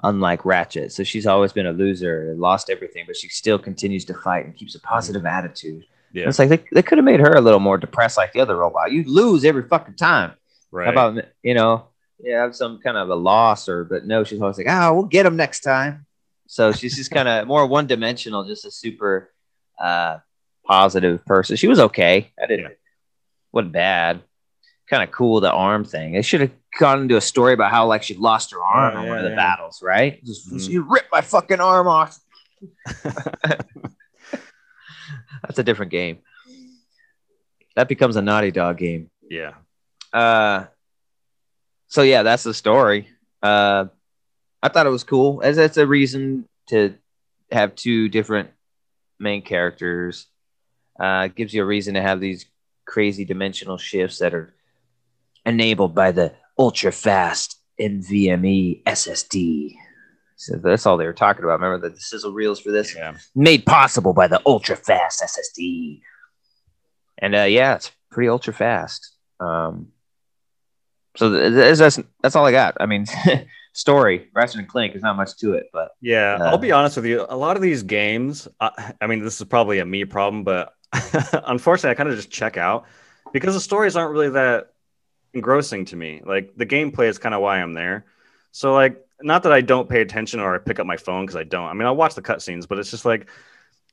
[0.02, 0.92] unlike Ratchet.
[0.92, 4.44] So she's always been a loser, and lost everything, but she still continues to fight
[4.46, 5.84] and keeps a positive attitude.
[6.12, 6.28] Yeah.
[6.28, 8.56] It's like they, they could have made her a little more depressed, like the other
[8.56, 8.92] robot.
[8.92, 10.34] You lose every fucking time.
[10.74, 10.86] Right.
[10.86, 11.86] How about you know,
[12.18, 15.04] yeah, have some kind of a loss, or but no, she's always like, ah, we'll
[15.04, 16.04] get him next time.
[16.48, 19.32] So she's just kind of more one dimensional, just a super
[19.80, 20.18] uh,
[20.66, 21.54] positive person.
[21.56, 22.32] She was okay.
[22.42, 22.76] I didn't Yeah.
[23.52, 24.22] wasn't bad.
[24.90, 26.12] Kind of cool the arm thing.
[26.12, 28.98] They should have gone into a story about how like she lost her arm Oh,
[29.00, 29.36] in yeah, one of the yeah.
[29.36, 30.22] battles, right?
[30.24, 30.68] Just Mhm.
[30.68, 32.18] you ripped my fucking arm off.
[35.42, 36.18] That's a different game.
[37.76, 39.10] That becomes a naughty dog game.
[39.30, 39.52] yeah.
[40.14, 40.66] Uh,
[41.88, 43.08] so yeah, that's the story.
[43.42, 43.86] Uh,
[44.62, 46.94] I thought it was cool, as that's a reason to
[47.50, 48.50] have two different
[49.18, 50.26] main characters.
[50.98, 52.46] Uh, gives you a reason to have these
[52.86, 54.54] crazy dimensional shifts that are
[55.44, 59.74] enabled by the ultra fast NVMe SSD.
[60.36, 61.60] So that's all they were talking about.
[61.60, 62.94] Remember the sizzle reels for this?
[62.94, 63.16] Yeah.
[63.34, 66.00] made possible by the ultra fast SSD.
[67.18, 69.16] And uh, yeah, it's pretty ultra fast.
[69.40, 69.88] Um,
[71.16, 72.76] so th- th- that's that's all I got.
[72.80, 73.06] I mean,
[73.72, 76.96] story Ratchet and Clank is not much to it, but Yeah, Uh, I'll be honest
[76.96, 77.26] with you.
[77.28, 80.74] A lot of these games, I, I mean, this is probably a me problem, but
[81.46, 82.86] unfortunately, I kind of just check out
[83.32, 84.72] because the stories aren't really that
[85.32, 86.22] engrossing to me.
[86.24, 88.06] Like the gameplay is kind of why I'm there.
[88.52, 91.36] So, like, not that I don't pay attention or I pick up my phone because
[91.36, 91.64] I don't.
[91.68, 93.28] I mean, I'll watch the cutscenes, but it's just like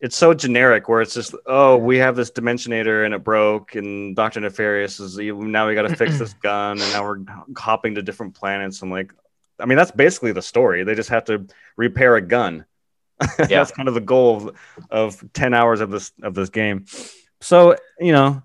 [0.02, 4.16] it's so generic where it's just, oh, we have this dimensionator and it broke, and
[4.16, 7.20] Doctor Nefarious is now we got to fix this gun, and now we're
[7.56, 8.82] hopping to different planets.
[8.82, 9.14] I'm like,
[9.60, 10.84] I mean, that's basically the story.
[10.84, 11.46] They just have to
[11.78, 12.66] repair a gun.
[13.38, 14.58] that's kind of the goal of,
[14.90, 16.86] of 10 hours of this of this game.
[17.40, 18.42] So, you know,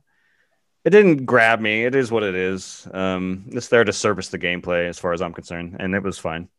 [0.84, 1.84] it didn't grab me.
[1.84, 2.86] It is what it is.
[2.92, 6.18] Um, it's there to service the gameplay as far as I'm concerned, and it was
[6.18, 6.50] fine.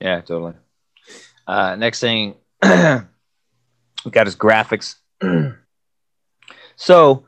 [0.00, 0.54] yeah, totally.
[1.46, 2.36] Uh, next thing
[4.04, 4.96] we got his graphics.
[6.76, 7.26] so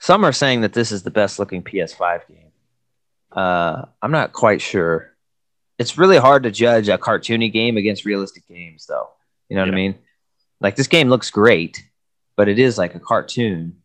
[0.00, 2.52] some are saying that this is the best looking PS5 game.
[3.32, 5.12] Uh, I'm not quite sure.
[5.78, 9.10] It's really hard to judge a cartoony game against realistic games, though.
[9.48, 9.96] You know what I mean?
[10.60, 11.82] Like this game looks great,
[12.36, 13.82] but it is like a cartoon.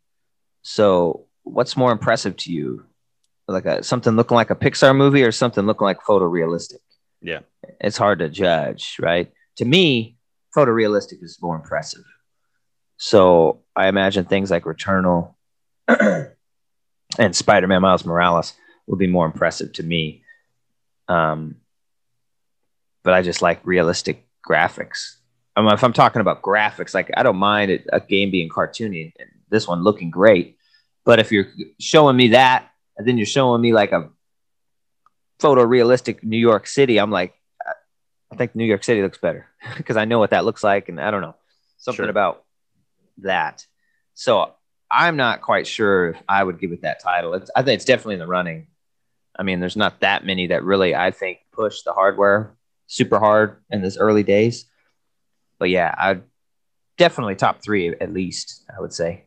[0.63, 2.85] So, what's more impressive to you?
[3.47, 6.79] Like a, something looking like a Pixar movie or something looking like photorealistic?
[7.21, 7.39] Yeah.
[7.81, 9.31] It's hard to judge, right?
[9.57, 10.17] To me,
[10.55, 12.03] photorealistic is more impressive.
[13.03, 15.33] So, I imagine things like Returnal
[15.87, 18.53] and Spider-Man Miles Morales
[18.85, 20.21] would be more impressive to me.
[21.07, 21.55] Um,
[23.03, 25.15] but I just like realistic graphics.
[25.55, 28.49] I mean, if I'm talking about graphics, like I don't mind it, a game being
[28.49, 30.57] cartoony and this one looking great.
[31.03, 31.47] But if you're
[31.79, 34.11] showing me that, and then you're showing me like a
[35.39, 37.33] photorealistic New York City, I'm like,
[38.31, 41.01] I think New York City looks better because I know what that looks like, and
[41.01, 41.35] I don't know
[41.79, 42.09] something Sure.
[42.11, 42.43] about
[43.21, 43.65] that.
[44.13, 44.53] So
[44.91, 47.33] I'm not quite sure if I would give it that title.
[47.33, 48.67] It's, I think it's definitely in the running.
[49.37, 52.55] I mean, there's not that many that really I think push the hardware
[52.87, 54.65] super hard in this early days.
[55.57, 56.19] But yeah, I
[56.97, 58.65] definitely top three at least.
[58.75, 59.25] I would say.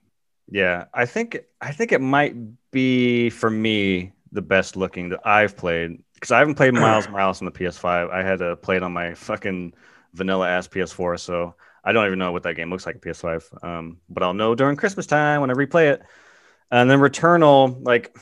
[0.50, 2.37] Yeah, I think I think it might
[2.70, 7.40] be for me the best looking that I've played because I haven't played Miles Morales
[7.40, 8.11] on the PS5.
[8.11, 9.72] I had to play it on my fucking
[10.12, 13.64] vanilla ass PS4, so I don't even know what that game looks like on PS5.
[13.64, 16.02] Um, but I'll know during Christmas time when I replay it.
[16.70, 18.16] And then Returnal, like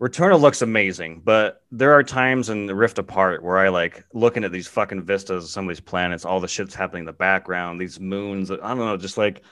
[0.00, 4.42] Returnal looks amazing, but there are times in the Rift Apart where I like looking
[4.42, 7.12] at these fucking vistas of some of these planets, all the shit's happening in the
[7.12, 8.50] background, these moons.
[8.50, 9.42] I don't know, just like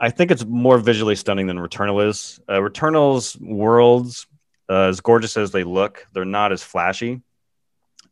[0.00, 2.38] I think it's more visually stunning than Returnal is.
[2.48, 4.26] Uh, Returnal's worlds,
[4.68, 7.20] uh, as gorgeous as they look, they're not as flashy.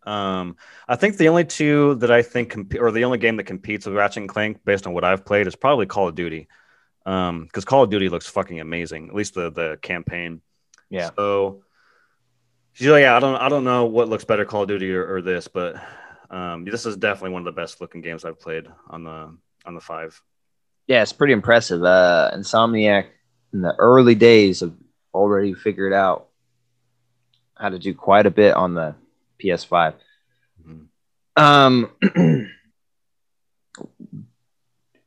[0.07, 0.57] Um,
[0.89, 3.87] I think the only two that I think, comp- or the only game that competes
[3.87, 6.49] with Ratchet and Clank, based on what I've played, is probably Call of Duty.
[7.05, 10.41] Because Call of Duty looks fucking amazing, at least the the campaign.
[10.91, 11.11] Yeah.
[11.17, 11.63] So,
[12.75, 15.23] so yeah, I don't I don't know what looks better, Call of Duty or, or
[15.23, 15.77] this, but
[16.31, 19.75] um, this is definitely one of the best looking games I've played on the on
[19.75, 20.21] the five.
[20.89, 21.83] Yeah, it's pretty impressive.
[21.83, 23.07] Uh, Insomniac
[23.53, 24.75] in the early days have
[25.15, 26.29] already figured out
[27.55, 28.95] how to do quite a bit on the
[29.39, 29.95] PS5.
[30.67, 30.87] Mhm.
[31.37, 31.91] Um,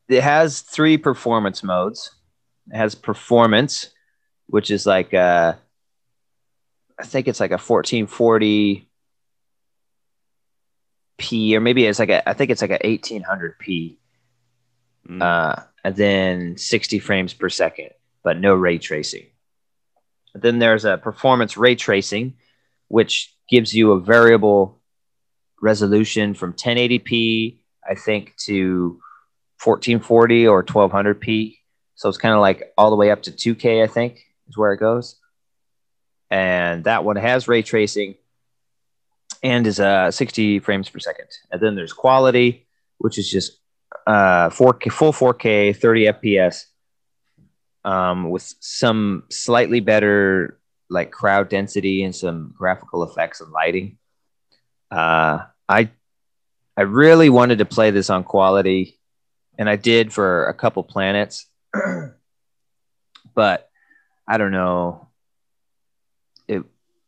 [0.08, 2.12] it has three performance modes.
[2.72, 3.90] It has performance,
[4.48, 5.54] which is like uh,
[7.00, 8.88] I think it's like a 1440
[11.18, 13.98] p, or maybe it's like a I think it's like a 1800 p
[15.08, 15.22] Mm.
[15.24, 17.90] uh, and then 60 frames per second,
[18.22, 19.28] but no ray tracing.
[20.36, 22.36] Then there's a performance ray tracing,
[22.90, 24.80] which gives you a variable
[25.62, 27.58] resolution from 1080p,
[27.88, 29.00] I think, to
[29.64, 31.58] 1440 or 1200p.
[31.96, 34.72] So it's kind of like all the way up to 2K, I think, is where
[34.72, 35.16] it goes.
[36.30, 38.16] And that one has ray tracing
[39.42, 41.28] and is uh, 60 frames per second.
[41.52, 42.68] And then there's quality,
[43.00, 43.60] which is just
[44.06, 46.66] uh 4K full 4K 30 FPS
[47.86, 50.59] um with some slightly better
[50.90, 53.98] like crowd density and some graphical effects and lighting.
[54.92, 55.92] Uh I
[56.78, 59.00] I really wanted to play this on quality
[59.58, 61.46] and I did for a couple planets.
[63.36, 63.70] but
[64.28, 65.10] I don't know.
[66.48, 66.64] It,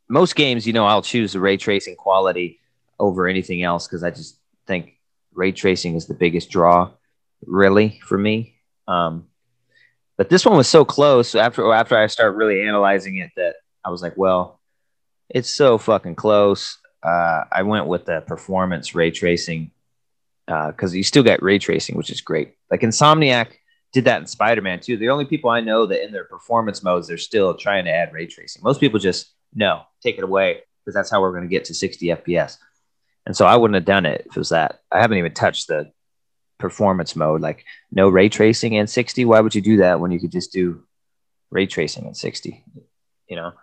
[0.10, 2.60] most games, you know, I'll choose the ray tracing quality
[3.00, 4.98] over anything else because I just think
[5.34, 6.92] ray tracing is the biggest draw,
[7.46, 8.56] really, for me.
[8.88, 9.28] Um,
[10.18, 13.90] but this one was so close after after I start really analyzing it that I
[13.90, 14.60] was like, well,
[15.30, 16.78] it's so fucking close.
[17.04, 19.72] Uh, I went with the performance ray tracing
[20.46, 22.56] because you still got ray tracing, which is great.
[22.70, 23.54] Like Insomniac
[23.94, 24.98] did that in Spider Man too.
[24.98, 28.14] The only people I know that in their performance modes they're still trying to add
[28.14, 28.62] ray tracing.
[28.64, 31.74] Most people just no, take it away because that's how we're going to get to
[31.74, 32.58] 60 FPS.
[33.26, 34.82] And so I wouldn't have done it if it was that.
[34.92, 35.92] I haven't even touched the
[36.58, 39.26] performance mode, like no ray tracing and 60.
[39.26, 40.84] Why would you do that when you could just do
[41.50, 42.64] ray tracing and 60?
[43.28, 43.54] You know.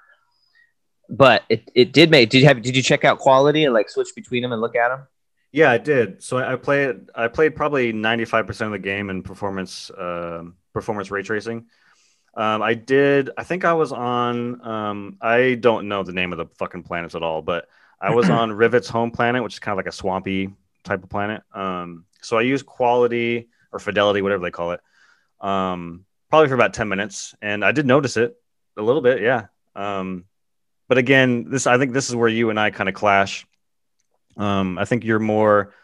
[1.08, 2.30] But it, it did make.
[2.30, 2.60] Did you have?
[2.60, 5.06] Did you check out quality and like switch between them and look at them?
[5.52, 6.22] Yeah, I did.
[6.22, 7.10] So I I played.
[7.14, 10.44] I played probably ninety five percent of the game in performance uh,
[10.74, 11.66] performance ray tracing.
[12.34, 13.30] Um, I did.
[13.38, 14.66] I think I was on.
[14.66, 17.68] Um, I don't know the name of the fucking planets at all, but
[18.00, 21.08] I was on Rivet's home planet, which is kind of like a swampy type of
[21.08, 21.42] planet.
[21.54, 24.80] Um, so I used quality or fidelity, whatever they call it,
[25.40, 28.36] um, probably for about ten minutes, and I did notice it
[28.76, 29.22] a little bit.
[29.22, 29.46] Yeah.
[30.88, 33.46] But again, this I think this is where you and I kind of clash.
[34.36, 35.74] Um, I think you're more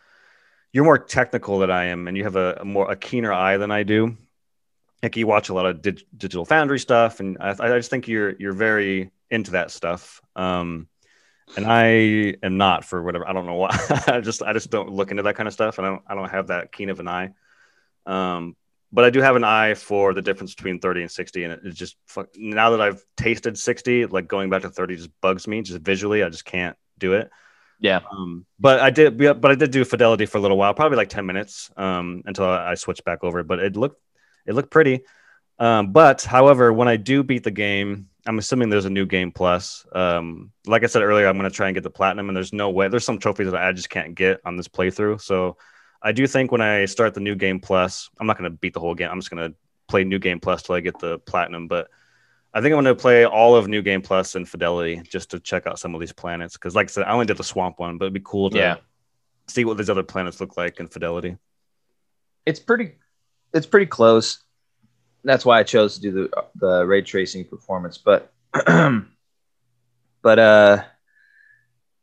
[0.72, 3.58] you're more technical than I am, and you have a, a more a keener eye
[3.58, 4.16] than I do.
[5.02, 8.08] Like you watch a lot of dig- digital foundry stuff, and I, I just think
[8.08, 10.20] you're you're very into that stuff.
[10.34, 10.88] Um,
[11.56, 13.76] and I am not for whatever I don't know why.
[14.06, 16.14] I just I just don't look into that kind of stuff, and I don't I
[16.14, 17.30] don't have that keen of an eye.
[18.06, 18.56] Um,
[18.94, 21.60] but I do have an eye for the difference between 30 and 60, and it,
[21.64, 21.96] it just
[22.36, 25.62] now that I've tasted 60, like going back to 30 just bugs me.
[25.62, 27.28] Just visually, I just can't do it.
[27.80, 28.02] Yeah.
[28.08, 31.08] Um, but I did, but I did do fidelity for a little while, probably like
[31.08, 33.42] 10 minutes um, until I, I switched back over.
[33.42, 34.00] But it looked,
[34.46, 35.00] it looked pretty.
[35.58, 39.32] Um, but however, when I do beat the game, I'm assuming there's a new game
[39.32, 39.84] plus.
[39.92, 42.52] Um, like I said earlier, I'm going to try and get the platinum, and there's
[42.52, 42.86] no way.
[42.86, 45.20] There's some trophies that I just can't get on this playthrough.
[45.20, 45.56] So
[46.04, 48.74] I do think when I start the new game plus, I'm not going to beat
[48.74, 49.08] the whole game.
[49.10, 49.56] I'm just going to
[49.88, 51.88] play New Game Plus till I get the platinum, but
[52.52, 55.40] I think I'm going to play all of New Game Plus and Fidelity just to
[55.40, 56.54] check out some of these planets.
[56.54, 58.56] Because, like I said, I only did the Swamp one, but it'd be cool to
[58.58, 58.76] Yeah.
[59.48, 61.36] see what these other planets look like in Fidelity.
[62.46, 62.92] it's pretty
[63.54, 64.42] it's pretty close
[65.22, 68.30] that's why i chose to do the the ray tracing performance but
[70.22, 70.82] but uh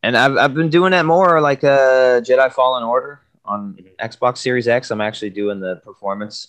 [0.03, 3.95] and I've, I've been doing that more like uh jedi fallen order on Mhm.
[4.09, 6.47] xbox series x i'm actually doing the performance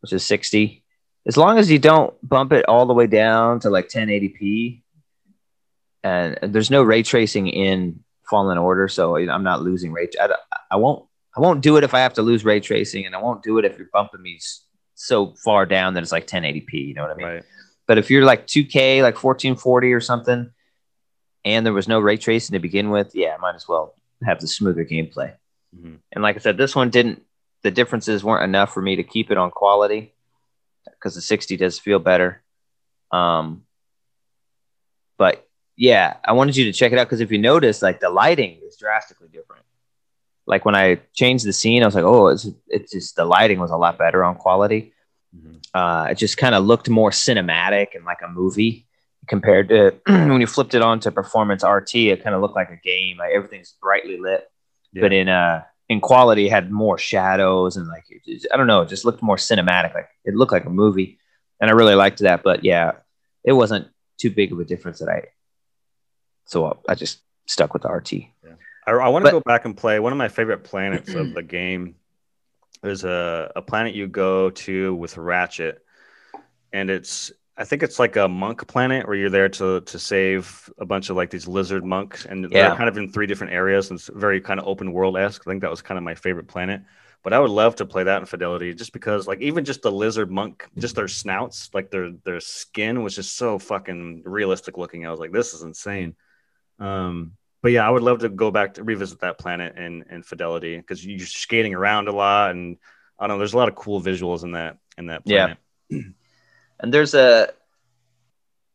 [0.00, 0.82] which is 60
[1.26, 4.82] as long as you don't bump it all the way down to like 1080p
[6.02, 10.34] and there's no ray tracing in fallen order so i'm not losing ray I,
[10.70, 13.18] I won't I won't do it if I have to lose ray tracing, and I
[13.18, 14.38] won't do it if you're bumping me
[14.94, 16.72] so far down that it's like 1080p.
[16.74, 17.26] You know what I mean?
[17.26, 17.42] Right.
[17.86, 20.50] But if you're like 2K, like 1440 or something,
[21.46, 24.40] and there was no ray tracing to begin with, yeah, I might as well have
[24.40, 25.32] the smoother gameplay.
[25.76, 25.98] Mhm.
[26.12, 27.22] And like I said, this one didn't.
[27.62, 30.12] The differences weren't enough for me to keep it on quality
[30.84, 32.42] because the 60 does feel better.
[33.12, 33.64] Um,
[35.16, 38.10] but yeah, I wanted you to check it out because if you notice, like the
[38.10, 39.64] lighting is drastically different.
[40.46, 43.60] Like when I changed the scene, I was like, oh, it's it's just the lighting
[43.60, 44.92] was a lot better on quality.
[45.36, 45.62] Mhm.
[45.72, 48.86] Uh, it just kind of looked more cinematic and like a movie
[49.28, 51.94] compared to when you flipped it on to performance RT.
[51.94, 53.18] It kind of looked like a game.
[53.18, 54.50] Like everything's brightly lit,
[54.92, 55.00] Yeah.
[55.02, 58.88] but in uh in quality, had more shadows and like just- I don't know, it
[58.88, 59.94] just looked more cinematic.
[59.94, 61.18] Like it looked like a movie,
[61.60, 62.42] and I really liked that.
[62.42, 62.92] But yeah,
[63.44, 65.28] it wasn't too big of a difference that I.
[66.46, 68.12] So I just stuck with the RT.
[68.86, 71.42] I, I want to go back and play one of my favorite planets of the
[71.42, 71.96] game.
[72.82, 75.84] There's a, a planet you go to with Ratchet,
[76.72, 80.70] and it's I think it's like a monk planet where you're there to to save
[80.78, 82.58] a bunch of like these lizard monks, and Yeah.
[82.58, 85.42] they're kind of in three different areas, and it's very kind of open world esque.
[85.46, 86.82] I think that was kind of my favorite planet.
[87.22, 89.92] But I would love to play that in Fidelity, just because like even just the
[89.92, 95.06] lizard monk, just their snouts, like their their skin was just so fucking realistic looking.
[95.06, 96.16] I was like, this is insane.
[96.80, 100.22] Um, but yeah, I would love to go back to revisit that planet in in
[100.22, 102.78] Fidelity because you're skating around a lot, and
[103.18, 103.38] I don't know.
[103.38, 105.54] There's a lot of cool visuals in that in that Yeah.
[106.82, 107.48] And there's a,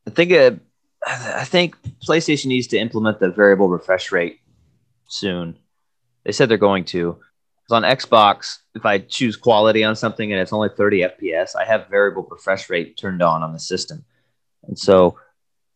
[0.07, 0.59] I think a,
[1.05, 1.75] I think
[2.07, 4.39] PlayStation needs to implement the variable refresh rate
[5.07, 5.57] soon.
[6.23, 7.19] They said they're going to.
[7.63, 11.65] Because on Xbox, if I choose quality on something and it's only 30 FPS, I
[11.65, 14.05] have variable refresh rate turned on on the system.
[14.63, 15.17] And so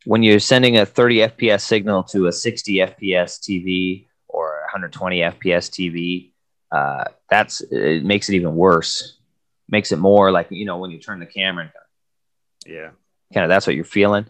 [0.06, 5.70] when you're sending a 30 FPS signal to a 60 FPS TV or 120 FPS
[5.70, 6.32] TV,
[6.72, 9.17] uh, that's it makes it even worse.
[9.67, 11.74] Makes it more like you know when you turn the camera and
[12.65, 12.91] Yeah,
[13.34, 14.26] kind of that's what you're feeling.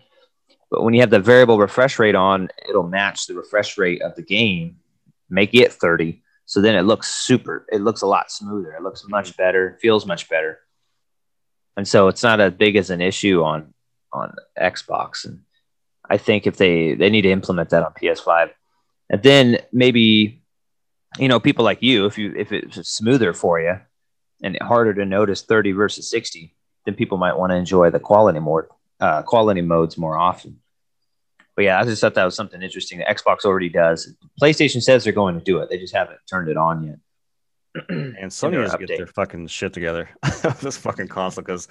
[0.69, 4.15] But when you have the variable refresh rate on, it'll match the refresh rate of
[4.15, 4.77] the game,
[5.29, 6.21] make it 30.
[6.45, 8.73] So then it looks super, it looks a lot smoother.
[8.73, 10.59] It looks much better, feels much better.
[11.77, 13.73] And so it's not as big as an issue on
[14.13, 15.25] on Xbox.
[15.25, 15.41] And
[16.09, 18.51] I think if they they need to implement that on PS5.
[19.09, 20.41] And then maybe
[21.17, 23.79] you know, people like you, if you if it's smoother for you
[24.43, 28.39] and harder to notice 30 versus 60, then people might want to enjoy the quality
[28.39, 30.59] more uh, quality modes more often.
[31.55, 34.15] But yeah, I just thought that was something interesting that Xbox already does.
[34.41, 35.69] PlayStation says they're going to do it.
[35.69, 36.97] They just haven't turned it on yet.
[37.89, 40.09] and Sony their needs to get their fucking shit together.
[40.61, 41.67] this fucking console because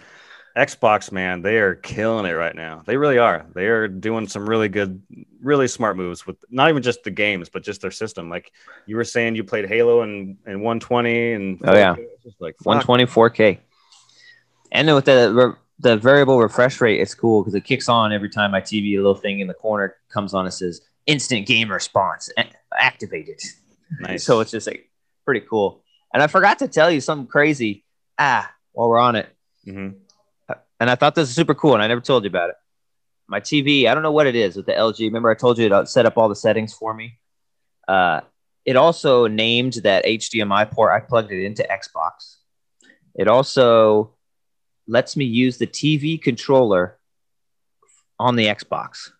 [0.57, 2.83] Xbox, man, they are killing it right now.
[2.85, 3.46] They really are.
[3.55, 5.01] They are doing some really good,
[5.40, 8.29] really smart moves with not even just the games, but just their system.
[8.29, 8.51] Like
[8.87, 11.94] you were saying, you played Halo and and 120 and Oh, yeah.
[12.23, 12.66] just like fuck.
[12.66, 13.59] 120 4K.
[14.72, 18.28] And then with the the variable refresh rate, it's cool because it kicks on every
[18.28, 20.46] time my TV, a little thing in the corner comes on.
[20.46, 22.30] It says instant game response
[22.78, 23.40] activated.
[24.00, 24.24] Nice.
[24.24, 24.88] So it's just like
[25.24, 25.83] pretty cool.
[26.12, 27.85] And I forgot to tell you something crazy.
[28.18, 29.28] Ah, while we're on it.
[29.66, 29.96] Mhm.
[30.80, 32.56] and I thought this was super cool, and I never told you about it.
[33.28, 35.04] My TV, I don't know what it is with the LG.
[35.06, 37.18] Remember, I told you to set up all the settings for me.
[37.87, 38.20] Uh,
[38.64, 40.92] it also named that HDMI port.
[40.92, 42.36] I plugged it into Xbox.
[43.14, 44.14] It also
[44.91, 46.99] lets me use the TV controller
[48.18, 49.11] on the Xbox.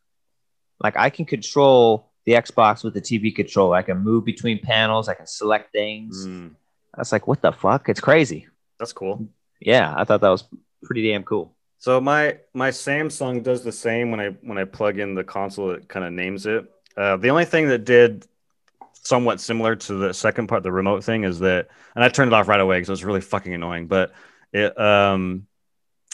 [0.83, 3.77] Like I can control the Xbox with the TV controller.
[3.77, 5.09] I can move between panels.
[5.09, 6.27] I can select things.
[6.27, 6.55] Mm,
[6.95, 7.89] I was like, what the fuck?
[7.89, 8.49] It's crazy.
[8.79, 9.29] that's cool.
[9.61, 10.45] Yeah, I thought that was
[10.83, 11.55] pretty damn cool.
[11.79, 15.71] So my my Samsung does the same when I when I plug in the console.
[15.71, 16.67] It kind of names it.
[16.97, 18.27] Uh, the only thing that did
[19.03, 22.35] somewhat similar to the second part, the remote thing, is that, and I turned it
[22.35, 23.87] off right away because it was really fucking annoying.
[23.87, 24.13] But
[24.53, 25.47] it um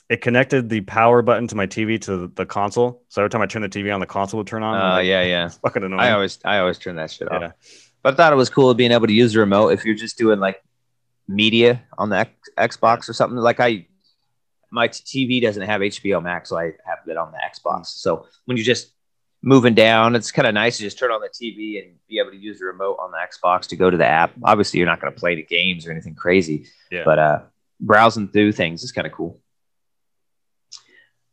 [0.09, 3.03] it connected the power button to my TV to the, console.
[3.09, 4.77] So every time I turn the TV on, the console would turn on.
[4.77, 5.49] Uh, Like, yeah, yeah.
[5.49, 6.01] fucking annoying.
[6.01, 7.41] I always I always turn that shit off.
[7.43, 7.51] yeah,
[8.03, 10.17] But I thought it was cool being able to use the remote if you're just
[10.17, 10.63] doing like
[11.29, 13.37] media on the X- Xbox or something.
[13.39, 13.87] Like I,
[14.71, 17.87] my TV doesn't have HBO Max, so I have it on the Xbox.
[17.87, 18.93] So when you're just
[19.43, 22.31] moving down, it's kind of nice to just turn on the TV and be able
[22.31, 24.33] to use the remote on the Xbox to go to the app.
[24.45, 27.03] Obviously, you're not going to play the games or anything crazy, Yeah.
[27.05, 27.41] but uh,
[27.81, 29.41] browsing through things is kind of cool.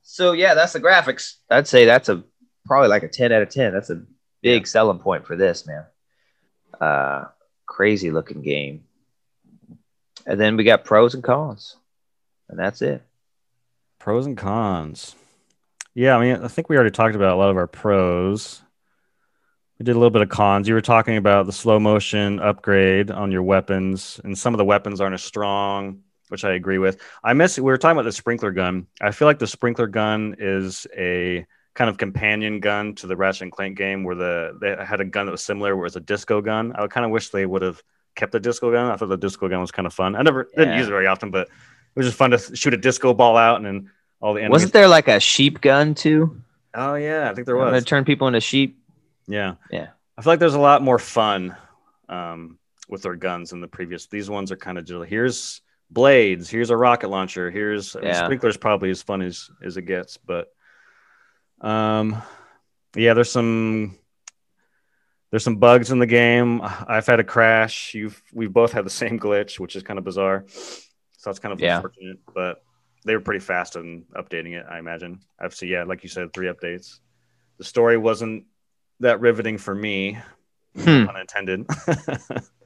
[0.04, 1.38] So yeah, that's the graphics.
[1.50, 2.24] I'd say that's a
[2.66, 3.74] probably like a 10 out of 10.
[3.74, 4.04] That's a
[4.42, 5.86] big selling point for this, man.
[6.80, 7.26] Uh,
[7.66, 8.84] crazy looking game.
[10.26, 11.76] And then we got pros and cons,
[12.48, 13.02] and that's it.
[14.00, 15.16] Pros and cons.
[15.94, 18.62] Yeah, I mean, I think we already talked about a lot of our pros.
[19.80, 20.68] We did a little bit of cons.
[20.68, 24.66] You were talking about the slow motion upgrade on your weapons, and some of the
[24.66, 27.00] weapons aren't as strong, which I agree with.
[27.24, 27.58] I miss.
[27.58, 28.88] We were talking about the sprinkler gun.
[29.02, 31.46] I feel like the sprinkler gun is a
[31.76, 35.06] kind of companion gun to the Ratchet and Clank game, where the they had a
[35.06, 36.74] gun that was similar, where it's a disco gun.
[36.76, 37.82] I kind of wish they would have
[38.16, 38.92] kept the disco gun.
[38.92, 40.16] I thought the disco gun was kind of fun.
[40.16, 41.52] I never didn't use it very often, but it
[41.96, 44.54] was just fun to shoot a disco ball out and then all the enemies.
[44.54, 46.42] Wasn't there like a sheep gun too?
[46.74, 47.84] Oh yeah, I think there was.
[47.86, 48.80] turn people into sheep.
[49.28, 49.90] Yeah, Yeah.
[50.18, 51.56] I feel like there's a lot more fun
[52.08, 54.08] um, with their guns than the previous.
[54.08, 55.62] These ones are kind of just here's
[55.94, 58.24] blades, here's a rocket launcher, here's Yeah.
[58.26, 60.48] sprinkler's probably as fun as as it gets, but
[61.62, 62.22] um,
[62.96, 63.98] yeah, there's some
[65.32, 66.62] there's some bugs in the game.
[66.62, 67.94] I've had a crash.
[67.96, 70.46] You've we've both had the same glitch, which is kind of bizarre.
[70.48, 71.78] So that's kind of Yeah.
[71.78, 72.64] unfortunate, but
[73.06, 74.66] they were pretty fast in updating it.
[74.70, 75.20] I imagine.
[75.40, 77.00] I've seen, yeah, like you said, three updates.
[77.58, 78.46] The story wasn't
[79.00, 80.18] that riveting for me,
[80.76, 81.08] Hmm.
[81.10, 81.66] unintended.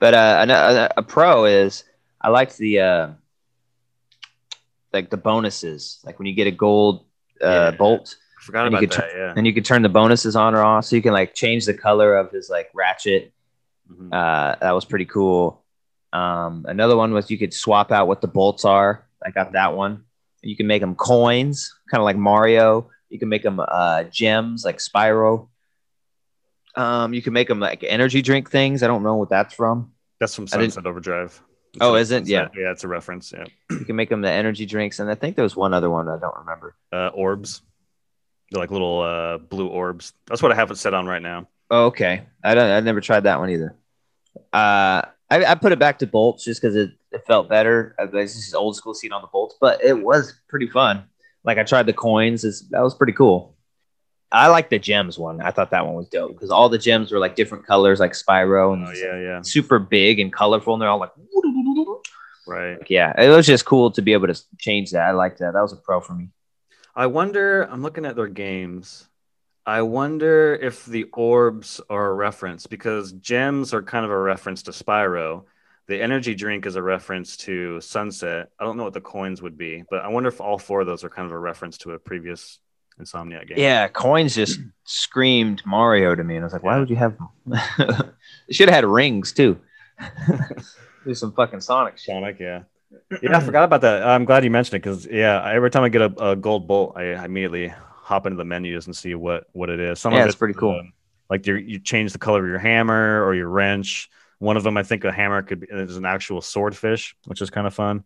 [0.00, 1.84] But uh, a, a, a pro is
[2.20, 3.08] I liked the uh,
[4.92, 7.04] like the bonuses, like when you get a gold
[7.42, 7.70] uh, Yeah.
[7.72, 9.10] bolt, Forgot And you about could that.
[9.14, 9.34] Yeah.
[9.36, 11.74] and you can turn the bonuses on or off, so you can like change the
[11.74, 13.32] color of his like ratchet.
[13.92, 14.08] Mhm.
[14.12, 15.62] Uh, that was pretty cool.
[16.12, 19.06] Um, another one was you could swap out what the bolts are.
[19.24, 20.04] I got that one.
[20.42, 22.88] You can make them coins, kind of like Mario.
[23.10, 25.48] You can make them uh, gems, like Spyro.
[26.76, 28.82] Um, you can make them like energy drink things.
[28.82, 29.92] I don't know what that's from.
[30.20, 31.40] That's from Sunset Overdrive.
[31.80, 32.26] Oh, So- is it?
[32.26, 32.48] Yeah.
[32.56, 33.32] Yeah, it's a reference.
[33.32, 33.44] Yeah.
[33.70, 36.08] You can make them the energy drinks, and I think there was one other one
[36.08, 36.74] I don't remember.
[36.92, 37.62] Uh, orbs.
[38.50, 40.12] They're like little uh, blue orbs.
[40.26, 41.48] That's what I have it set on right now.
[41.70, 42.68] Oh, okay, I don't.
[42.70, 43.76] I never tried that one either.
[44.52, 47.94] Uh, I, I put it back to bolts just because it, it felt better.
[47.98, 51.04] It's just old school scene on the bolts, but it was pretty fun.
[51.44, 52.44] Like I tried the coins.
[52.44, 53.54] It's, that was pretty cool.
[54.32, 55.40] I like the gems one.
[55.40, 58.12] I thought that one was dope because all the gems were like different colors, like
[58.12, 59.42] Spyro, and Oh yeah, yeah.
[59.42, 61.12] super big and colorful, and they're all like,
[62.46, 62.78] Right.
[62.88, 63.12] yeah.
[63.20, 65.02] It was just cool to be able to change that.
[65.08, 65.52] I liked that.
[65.52, 66.28] That was a pro for me.
[66.94, 67.62] I wonder.
[67.62, 69.06] I'm looking at their games.
[69.66, 74.62] I wonder if the orbs are a reference because gems are kind of a reference
[74.64, 75.44] to Spyro.
[75.86, 78.50] The energy drink is a reference to Sunset.
[78.58, 80.86] I don't know what the coins would be, but I wonder if all four of
[80.86, 82.58] those are kind of a reference to a previous
[83.00, 83.58] Insomniac game.
[83.58, 87.16] Yeah, coins just screamed Mario to me, and I was like, "Why would you have
[87.46, 88.12] them?"
[88.50, 89.58] should have had rings too.
[91.06, 92.14] Do some fucking Sonic shit.
[92.14, 92.62] Sonic, yeah.
[93.22, 94.02] Yeah, I forgot about that.
[94.06, 96.94] I'm glad you mentioned it because yeah, every time I get a, a gold bolt,
[96.96, 100.00] I immediately hop into the menus and see what what it is.
[100.00, 100.78] Some Yeah, of it's pretty cool.
[100.78, 100.92] um,
[101.30, 104.10] like you you change the color of your hammer or your wrench.
[104.40, 107.50] One of them, I think, a hammer could be is an actual swordfish, which is
[107.50, 108.04] kind of fun.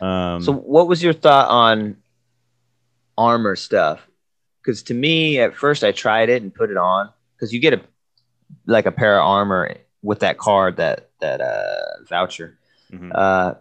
[0.00, 1.96] Um, So, what was your thought on
[3.16, 4.06] armor stuff?
[4.62, 7.74] Because to me, at first, I tried it and put it on because you get
[7.74, 7.80] a
[8.66, 12.58] like a pair of armor with that card that that uh, voucher.
[12.92, 13.10] mhm.
[13.14, 13.54] Uh,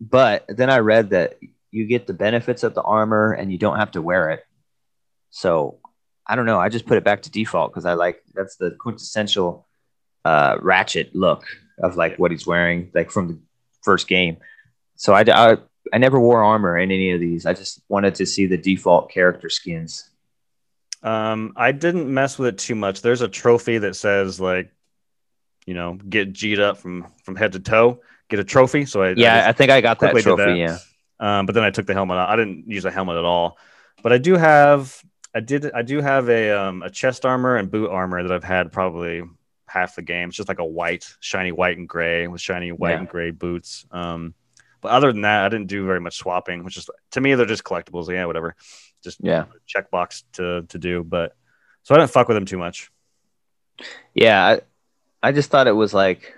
[0.00, 1.38] but then I read that
[1.70, 4.44] you get the benefits of the armor and you don't have to wear it.
[5.30, 5.78] So
[6.26, 6.58] I don't know.
[6.60, 9.66] I just put it back to default because I like that's the quintessential
[10.24, 11.44] uh, Ratchet look
[11.82, 13.38] of like what he's wearing, like from the
[13.82, 14.36] first game.
[14.96, 15.56] So I, I
[15.92, 17.44] I never wore armor in any of these.
[17.46, 20.10] I just wanted to see the default character skins.
[21.04, 23.02] Um, I didn't mess with it too much.
[23.02, 24.72] There's a trophy that says like,
[25.66, 28.00] you know, get G'd up from from head to toe.
[28.28, 28.86] Get a trophy.
[28.86, 30.42] So I I Yeah, just I think I got that trophy.
[30.42, 30.56] that.
[30.56, 30.78] Yeah.
[31.20, 32.28] Um, but then I took the helmet out.
[32.30, 33.58] I didn't use a helmet at all.
[34.02, 34.98] But I do have
[35.34, 38.44] I did I do have a um a chest armor and boot armor that I've
[38.44, 39.22] had probably
[39.68, 40.28] half the game.
[40.28, 42.98] It's just like a white, shiny white and gray with shiny white Yeah.
[43.00, 43.84] and gray boots.
[43.90, 44.34] Um
[44.80, 47.46] but other than that, I didn't do very much swapping, which is to me they're
[47.46, 48.08] just collectibles.
[48.10, 48.54] Yeah, whatever.
[49.04, 49.44] Just Yeah.
[49.68, 51.04] checkbox to to do.
[51.04, 51.36] But
[51.84, 52.90] so I didn't fuck with him too much.
[54.14, 54.60] Yeah, I,
[55.28, 56.34] I just thought it was like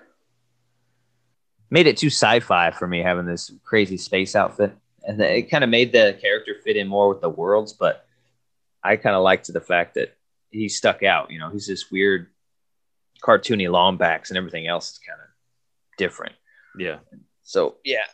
[1.70, 4.72] made it too sci-fi for me having this crazy space outfit,
[5.04, 7.72] and it kind of made the character fit in more with the worlds.
[7.72, 8.04] But
[8.82, 10.16] I kind of liked the fact that
[10.50, 11.30] he stuck out.
[11.30, 12.28] You know, he's this weird,
[13.22, 15.26] cartoony Lombax, and everything else is kind of
[15.98, 16.34] different.
[16.78, 16.98] Yeah.
[17.42, 18.04] So yeah,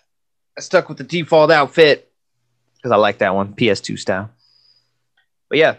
[0.57, 2.11] I stuck with the default outfit
[2.77, 4.31] because I like that one, PS2 style.
[5.53, 5.75] But yeah,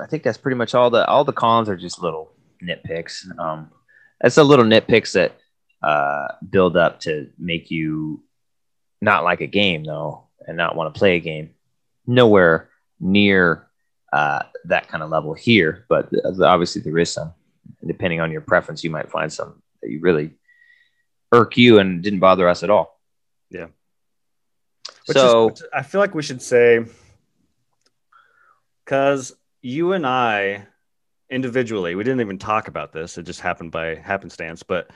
[0.00, 3.24] I think that's pretty much all the all the cons are just little nitpicks.
[3.38, 3.70] Um,
[4.20, 5.38] that's the little nitpicks that
[5.80, 8.24] uh, build up to make you
[9.00, 11.50] not like a game though, and not want to play a game.
[12.04, 13.68] Nowhere near
[14.12, 16.10] uh, that kind of level here, but
[16.42, 17.34] obviously there is some.
[17.86, 20.32] Depending on your preference, you might find some that you really
[21.30, 22.98] irk you and didn't bother us at all.
[23.50, 23.66] Yeah.
[25.06, 26.84] Which so is, I feel like we should say
[28.88, 30.66] because you and I
[31.28, 33.18] individually, we didn't even talk about this.
[33.18, 34.62] It just happened by happenstance.
[34.62, 34.90] But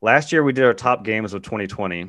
[0.00, 2.08] last year we did our top games of 2020.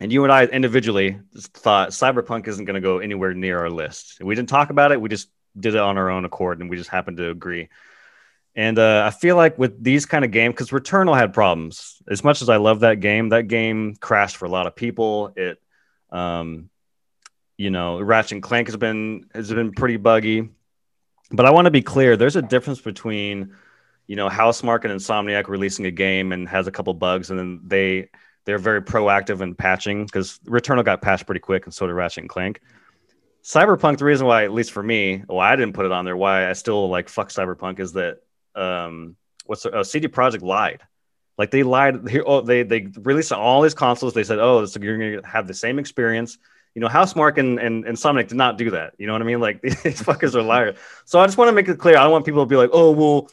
[0.00, 4.20] And you and I individually thought Cyberpunk isn't going to go anywhere near our list.
[4.20, 5.00] We didn't talk about it.
[5.00, 7.68] We just did it on our own accord and we just happened to agree.
[8.56, 12.02] And uh, I feel like with these kind of games, because Returnal had problems.
[12.10, 15.32] As much as I love that game, that game crashed for a lot of people.
[15.36, 15.62] It,
[16.10, 16.70] um,
[17.56, 20.48] you know, Ratchet and Clank has been has been pretty buggy.
[21.30, 23.54] But I want to be clear: there's a difference between,
[24.06, 27.60] you know, Housemarque and Insomniac releasing a game and has a couple bugs, and then
[27.64, 28.08] they
[28.44, 32.24] they're very proactive in patching because Returnal got patched pretty quick, and so did Ratchet
[32.24, 32.60] and Clank.
[33.42, 36.16] Cyberpunk, the reason why, at least for me, why I didn't put it on there,
[36.16, 38.20] why I still like fuck Cyberpunk is that
[38.54, 40.82] um, what's the, uh, CD Projekt lied.
[41.36, 42.04] Like they lied.
[42.04, 44.14] They, oh, they they released on all these consoles.
[44.14, 46.38] They said, "Oh, so you're gonna have the same experience."
[46.74, 48.94] You know, Housemarque and, and and Sonic did not do that.
[48.98, 49.40] You know what I mean?
[49.40, 50.76] Like these fuckers are liars.
[51.04, 51.96] So I just want to make it clear.
[51.96, 53.28] I don't want people to be like, "Oh, well,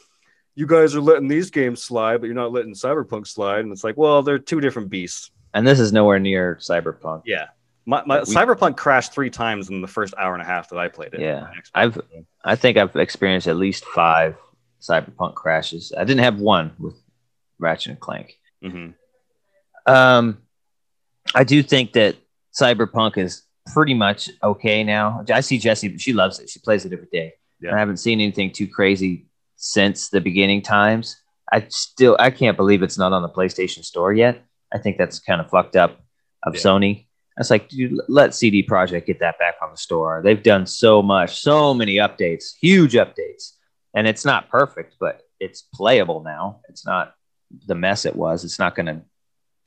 [0.54, 3.84] you guys are letting these games slide, but you're not letting Cyberpunk slide." And it's
[3.84, 5.30] like, well, they're two different beasts.
[5.54, 7.22] And this is nowhere near Cyberpunk.
[7.26, 7.48] Yeah,
[7.84, 10.78] my, my we, Cyberpunk crashed three times in the first hour and a half that
[10.78, 11.20] I played it.
[11.20, 12.00] Yeah, I've
[12.44, 14.36] I think I've experienced at least five
[14.80, 15.92] Cyberpunk crashes.
[15.96, 16.94] I didn't have one with
[17.58, 18.38] Ratchet and Clank.
[18.62, 19.92] Mm-hmm.
[19.92, 20.38] Um,
[21.34, 22.16] I do think that
[22.58, 23.42] Cyberpunk is
[23.72, 25.24] pretty much okay now.
[25.32, 26.50] I see Jesse; she loves it.
[26.50, 27.34] She plays it every day.
[27.60, 27.74] Yeah.
[27.74, 29.26] I haven't seen anything too crazy
[29.56, 31.16] since the beginning times.
[31.52, 34.42] I still I can't believe it's not on the PlayStation Store yet.
[34.72, 36.00] I think that's kind of fucked up
[36.42, 36.60] of yeah.
[36.60, 37.06] Sony.
[37.38, 40.20] It's like, dude, let CD Projekt get that back on the store.
[40.22, 43.52] They've done so much, so many updates, huge updates
[43.94, 46.60] and it's not perfect, but it's playable now.
[46.68, 47.14] It's not
[47.66, 48.44] the mess it was.
[48.44, 49.02] It's not going to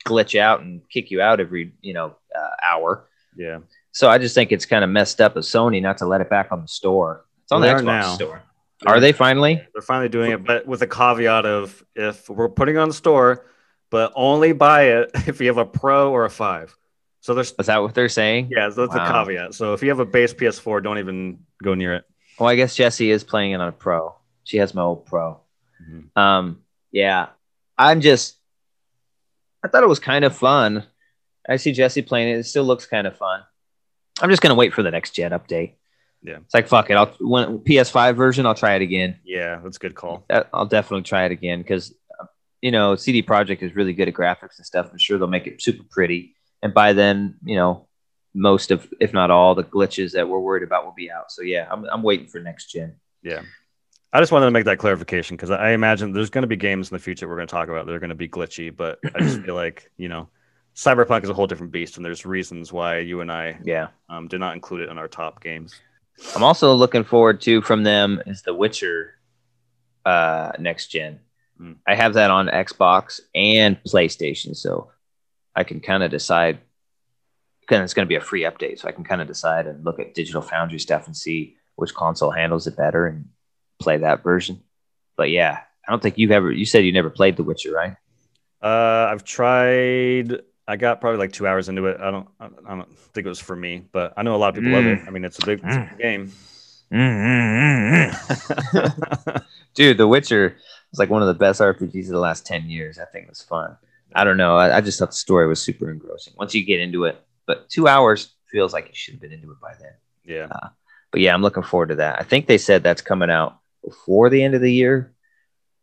[0.06, 3.08] glitch out and kick you out every you know uh, hour.
[3.36, 3.60] Yeah.
[3.92, 6.28] So I just think it's kind of messed up of Sony not to let it
[6.28, 7.24] back on the store.
[7.44, 8.14] It's on well, the Xbox now.
[8.14, 8.42] store.
[8.82, 9.66] They're, are they finally?
[9.72, 13.46] They're finally doing it, but with a caveat of if we're putting on the store,
[13.90, 16.76] but only buy it if you have a Pro or a Five.
[17.20, 18.50] So there's is that what they're saying?
[18.50, 19.22] Yeah, so that's wow.
[19.22, 19.54] a caveat.
[19.54, 22.04] So if you have a base PS4, don't even go near it.
[22.38, 24.14] Well, I guess Jesse is playing it on a pro.
[24.44, 25.40] She has my old pro.
[25.82, 26.18] Mm-hmm.
[26.18, 26.60] Um,
[26.92, 27.28] yeah,
[27.78, 28.36] I'm just.
[29.64, 30.84] I thought it was kind of fun.
[31.48, 32.38] I see Jesse playing it.
[32.38, 33.42] It still looks kind of fun.
[34.20, 35.74] I'm just gonna wait for the next gen update.
[36.22, 36.94] Yeah, it's like fuck it.
[36.94, 39.18] I'll when PS5 version, I'll try it again.
[39.24, 40.24] Yeah, that's a good call.
[40.52, 41.94] I'll definitely try it again because
[42.62, 44.88] you know CD Projekt is really good at graphics and stuff.
[44.90, 47.86] I'm sure they'll make it super pretty, and by then, you know,
[48.36, 51.32] most of, if not all, the glitches that we're worried about will be out.
[51.32, 52.96] So yeah, I'm, I'm waiting for next gen.
[53.22, 53.42] Yeah.
[54.12, 56.90] I just wanted to make that clarification because I imagine there's going to be games
[56.90, 58.98] in the future we're going to talk about that are going to be glitchy, but
[59.14, 60.28] I just feel like, you know,
[60.76, 64.28] Cyberpunk is a whole different beast, and there's reasons why you and I yeah um,
[64.28, 65.74] did not include it in our top games.
[66.34, 69.14] I'm also looking forward to from them is The Witcher
[70.04, 71.20] uh, next gen.
[71.60, 71.76] Mm.
[71.86, 74.90] I have that on Xbox and PlayStation, so
[75.54, 76.58] I can kind of decide
[77.60, 79.84] because it's going to be a free update, so I can kind of decide and
[79.84, 83.28] look at Digital Foundry stuff and see which console handles it better and
[83.78, 84.62] play that version.
[85.16, 86.52] But yeah, I don't think you've ever.
[86.52, 87.96] You said you never played The Witcher, right?
[88.62, 90.42] Uh, I've tried.
[90.68, 92.00] I got probably like two hours into it.
[92.00, 92.28] I don't.
[92.40, 94.74] I don't think it was for me, but I know a lot of people mm.
[94.74, 95.00] love it.
[95.00, 95.06] Mm.
[95.06, 96.32] I mean, it's a big, it's a game.
[99.74, 100.56] Dude, The Witcher
[100.90, 102.98] was like one of the best RPGs of the last ten years.
[102.98, 103.76] I think it was fun.
[104.14, 104.56] I don't know.
[104.56, 107.22] I, I just thought the story was super engrossing once you get into it.
[107.46, 109.92] But two hours feels like you should have been into it by then.
[110.24, 110.48] Yeah.
[110.50, 110.68] Uh,
[111.12, 112.20] but yeah, I'm looking forward to that.
[112.20, 115.12] I think they said that's coming out before the end of the year,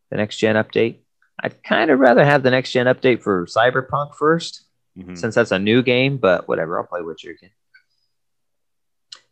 [0.10, 0.98] the next gen update.
[1.40, 4.62] I'd kind of rather have the next gen update for Cyberpunk 1st
[4.98, 5.16] mm-hmm.
[5.16, 7.52] since that's a new game, but whatever, I'll play Witcher again.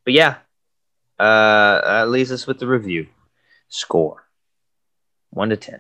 [0.04, 0.38] But yeah,
[1.20, 3.08] uh, that leaves us with the review
[3.70, 4.26] score
[5.30, 5.80] one to 10.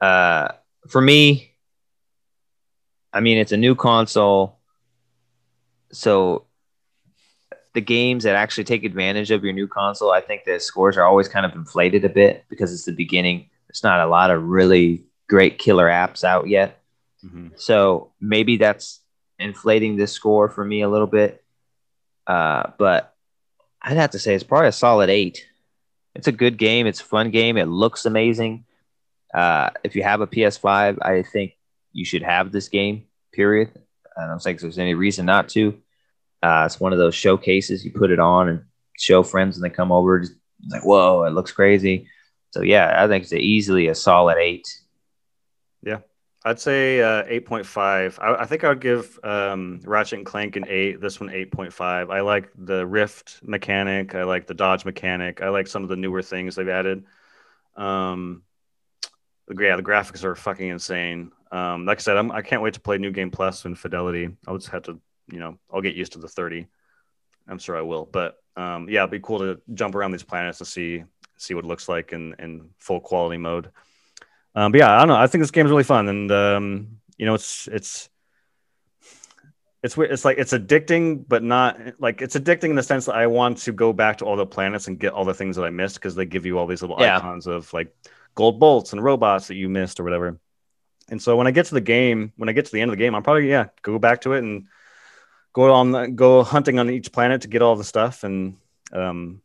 [0.00, 0.48] Uh,
[0.88, 1.52] for me,
[3.12, 4.58] I mean, it's a new console.
[5.90, 6.44] So
[7.74, 11.04] the games that actually take advantage of your new console, I think the scores are
[11.04, 13.48] always kind of inflated a bit because it's the beginning.
[13.68, 16.82] There's not a lot of really great killer apps out yet.
[17.24, 17.48] Mm-hmm.
[17.56, 19.00] So maybe that's
[19.38, 21.44] inflating this score for me a little bit.
[22.26, 23.14] Uh, but
[23.82, 25.46] I'd have to say it's probably a solid eight.
[26.14, 26.86] It's a good game.
[26.86, 27.56] It's a fun game.
[27.56, 28.64] It looks amazing.
[29.32, 31.52] Uh, if you have a PS5, I think
[31.92, 33.04] you should have this game.
[33.32, 33.70] Period.
[34.16, 35.78] I don't think there's any reason not to.
[36.42, 37.84] Uh, it's one of those showcases.
[37.84, 38.62] You put it on and
[38.98, 40.20] show friends, and they come over.
[40.20, 40.34] Just
[40.70, 42.08] like, whoa, it looks crazy.
[42.50, 44.66] So yeah, I think it's easily a solid eight.
[45.82, 45.98] Yeah,
[46.46, 48.20] I'd say uh, 8.5.
[48.20, 52.14] I, I, think I would give um, Ratchet and Clank an 8, this one 8.5.
[52.14, 54.14] I like the Rift mechanic.
[54.14, 55.42] I like the dodge mechanic.
[55.42, 57.04] I like some of the newer things they've added.
[57.74, 58.44] Um,
[59.48, 61.32] yeah, the graphics are fucking insane.
[61.50, 63.76] Um, like I said, I'm, I can not wait to play New Game Plus and
[63.76, 64.28] Fidelity.
[64.46, 65.00] I'll just have to,
[65.32, 66.68] you know, I'll get used to the 30.
[67.48, 68.04] I'm sure I will.
[68.04, 71.02] But um, yeah, it'd be cool to jump around these planets and see
[71.38, 73.72] see what it looks like in in full quality mode.
[74.56, 75.16] Um, but yeah, I don't know.
[75.16, 78.08] I think this game is really fun, and um, you know, it's it's
[79.82, 83.26] it's it's like it's addicting, but not like it's addicting in the sense that I
[83.26, 85.70] want to go back to all the planets and get all the things that I
[85.70, 87.18] missed because they give you all these little yeah.
[87.18, 87.94] icons of like
[88.34, 90.38] gold bolts and robots that you missed or whatever.
[91.08, 92.96] And so when I get to the game, when I get to the end of
[92.96, 94.68] the game, I'm probably yeah go back to it and
[95.52, 98.56] go on go hunting on each planet to get all the stuff and
[98.92, 99.42] um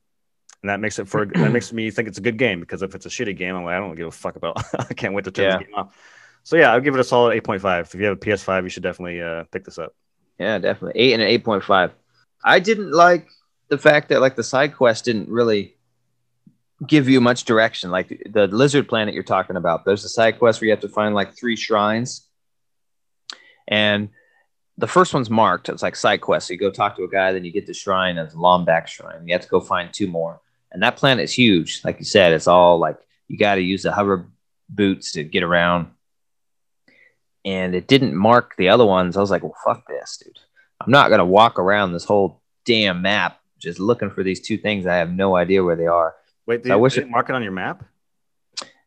[0.62, 2.96] and that makes it for that makes me think it's a good game because if
[2.96, 4.64] it's a shitty game, I'm like I don't give a fuck about.
[4.80, 5.58] I can't wait to turn yeah.
[5.58, 5.98] the game off.
[6.44, 7.82] So yeah, I'll give it a solid 8.5.
[7.82, 9.94] If you have a PS5, you should definitely uh, pick this up.
[10.40, 11.92] Yeah, definitely eight and an 8.5.
[12.44, 13.28] I didn't like
[13.68, 15.76] the fact that like the side quest didn't really
[16.86, 17.92] give you much direction.
[17.92, 20.90] Like the lizard planet you're talking about, there's a side quest where you have to
[20.90, 22.28] find like three shrines,
[23.68, 24.10] and
[24.78, 25.70] the first one's marked.
[25.70, 26.48] It's like side quest.
[26.48, 28.88] So you go talk to a guy, then you get the shrine It's as Lombax
[28.88, 29.28] shrine.
[29.28, 30.42] You have to go find two more.
[30.72, 31.82] And that planet is huge.
[31.84, 32.98] Like you said, it's all like
[33.28, 34.30] you got to use the hover
[34.70, 35.88] boots to get around.
[37.44, 39.18] And it didn't mark the other ones.
[39.18, 40.38] I was like, well, fuck this, dude.
[40.80, 44.58] I'm not going to walk around this whole damn map just looking for these two
[44.58, 44.86] things.
[44.86, 46.16] I have no idea where they are.
[46.46, 47.84] Wait, so I wish it mark it on your map?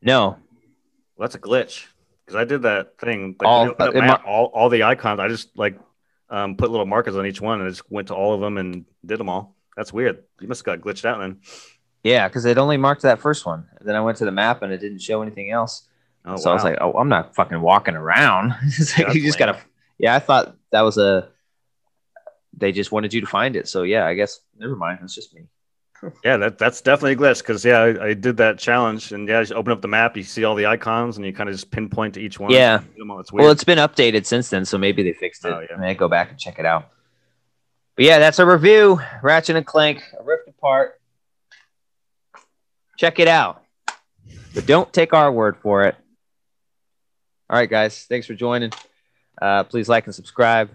[0.02, 0.36] No.
[1.16, 1.86] Well, that's a glitch
[2.24, 3.36] because I did that thing.
[3.38, 5.20] Like, all, map, mar- all, all the icons.
[5.20, 5.78] I just like
[6.28, 8.58] um, put little markers on each one and I just went to all of them
[8.58, 9.56] and did them all.
[9.76, 10.24] That's weird.
[10.40, 11.40] You must have got glitched out then.
[12.04, 13.66] Yeah, because it only marked that first one.
[13.80, 15.88] Then I went to the map and it didn't show anything else.
[16.26, 16.52] Oh, so wow.
[16.52, 18.54] I was like, oh, I'm not fucking walking around.
[18.62, 19.58] it's like, you just gotta.
[19.98, 21.30] Yeah, I thought that was a.
[22.56, 23.68] They just wanted you to find it.
[23.68, 25.00] So yeah, I guess never mind.
[25.02, 25.48] It's just me.
[26.24, 29.40] yeah, that that's definitely a glitch because yeah, I, I, did that challenge and yeah,
[29.40, 31.70] just open up the map, you see all the icons and you kind of just
[31.70, 32.50] pinpoint to each one.
[32.50, 35.48] Yeah, it's well, it's been updated since then, so maybe they fixed it.
[35.48, 35.74] Oh, yeah.
[35.74, 36.90] And I go back and check it out.
[37.96, 39.00] But yeah, that's a review.
[39.22, 41.00] Ratchet and Clank, Rift Apart.
[42.96, 43.62] Check it out.
[44.54, 45.96] But don't take our word for it.
[47.50, 48.06] All right, guys.
[48.08, 48.72] Thanks for joining.
[49.40, 50.70] Uh, please like and subscribe.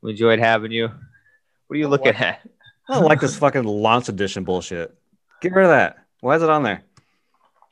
[0.00, 0.86] We enjoyed having you.
[0.86, 2.40] What are you looking like, at?
[2.88, 4.96] I don't like this fucking launch edition bullshit.
[5.42, 5.98] Get rid of that.
[6.20, 6.82] Why is it on there?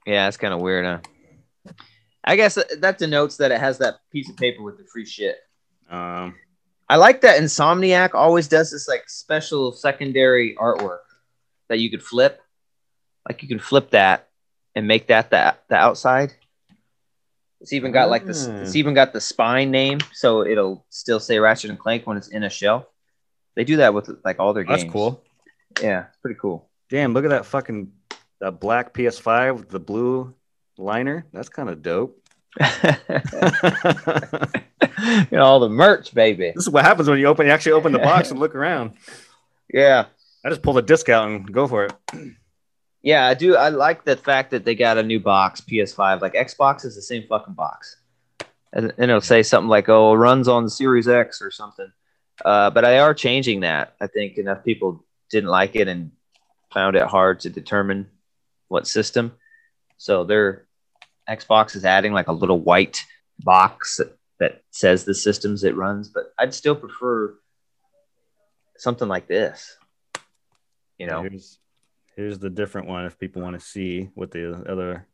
[0.07, 1.73] Yeah, it's kind of weird, huh?
[2.23, 5.37] I guess that denotes that it has that piece of paper with the free shit.
[5.89, 6.35] Um,
[6.89, 10.99] I like that Insomniac always does this like special secondary artwork
[11.69, 12.41] that you could flip.
[13.29, 14.29] Like you can flip that
[14.75, 16.35] and make that the, the outside.
[17.61, 18.47] It's even got like this.
[18.47, 18.79] It's hmm.
[18.79, 22.45] even got the spine name, so it'll still say Ratchet and Clank when it's in
[22.45, 22.85] a shelf.
[23.55, 24.83] They do that with like all their games.
[24.83, 25.25] That's cool.
[25.83, 26.69] Yeah, it's pretty cool.
[26.91, 27.91] Damn, look at that fucking
[28.41, 30.35] that black PS5 with the blue
[30.79, 31.27] liner.
[31.33, 32.21] That's kind of dope.
[32.61, 32.61] you
[35.31, 36.53] know, all the merch, baby.
[36.55, 38.93] This is what happens when you open, you actually open the box and look around.
[39.73, 40.07] Yeah.
[40.45, 41.93] I just pull the disc out and go for it.
[43.07, 43.55] Yeah, I do.
[43.55, 46.21] I like the fact that they got a new box, PS5.
[46.21, 47.99] Like Xbox is the same fucking box.
[48.73, 51.93] And, and it'll say something like, oh, runs on the Series X or something.
[52.45, 53.95] Uh, but I are changing that.
[54.01, 56.11] I think enough people didn't like it and
[56.73, 58.09] found it hard to determine
[58.67, 59.37] what system.
[59.99, 60.67] So their
[61.31, 63.05] Xbox is adding like a little white
[63.39, 64.01] box
[64.41, 67.39] that says the systems it runs, but I'd still prefer
[68.79, 69.77] something like this.
[70.99, 71.59] You know, here's,
[72.17, 75.07] here's the different one if people want to see what the other.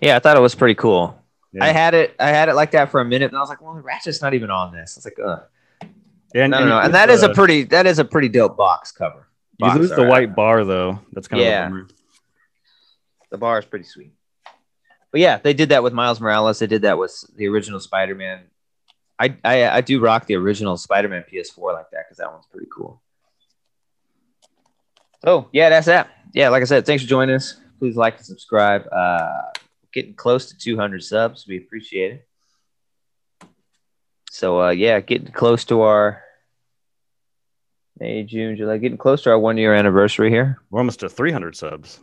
[0.00, 1.22] Yeah, I thought it was pretty cool.
[1.52, 1.64] Yeah.
[1.64, 3.62] I had it, I had it like that for a minute, and I was like,
[3.62, 5.90] "Well, the ratchet's not even on this." I was like, "Ugh."
[6.34, 6.78] Yeah, no, no, no.
[6.80, 9.28] and that the, is a uh, pretty, that is a pretty dope box cover.
[9.58, 11.00] Box you lose the white bar though.
[11.12, 11.68] That's kind yeah.
[11.68, 11.90] of
[13.30, 14.12] the bar is pretty sweet.
[15.12, 16.58] But yeah, they did that with Miles Morales.
[16.58, 18.40] They did that with the original Spider-Man.
[19.18, 22.66] I I, I do rock the original Spider-Man PS4 like that because that one's pretty
[22.70, 23.00] cool.
[25.24, 26.10] Oh yeah, that's that.
[26.32, 27.60] Yeah, like I said, thanks for joining us.
[27.78, 28.86] Please like and subscribe.
[28.92, 29.42] Uh,
[29.92, 31.46] getting close to 200 subs.
[31.46, 32.28] We appreciate it.
[34.30, 36.22] So uh, yeah, getting close to our
[37.98, 40.58] May, June, July, getting close to our one year anniversary here.
[40.70, 41.98] We're almost to 300 subs.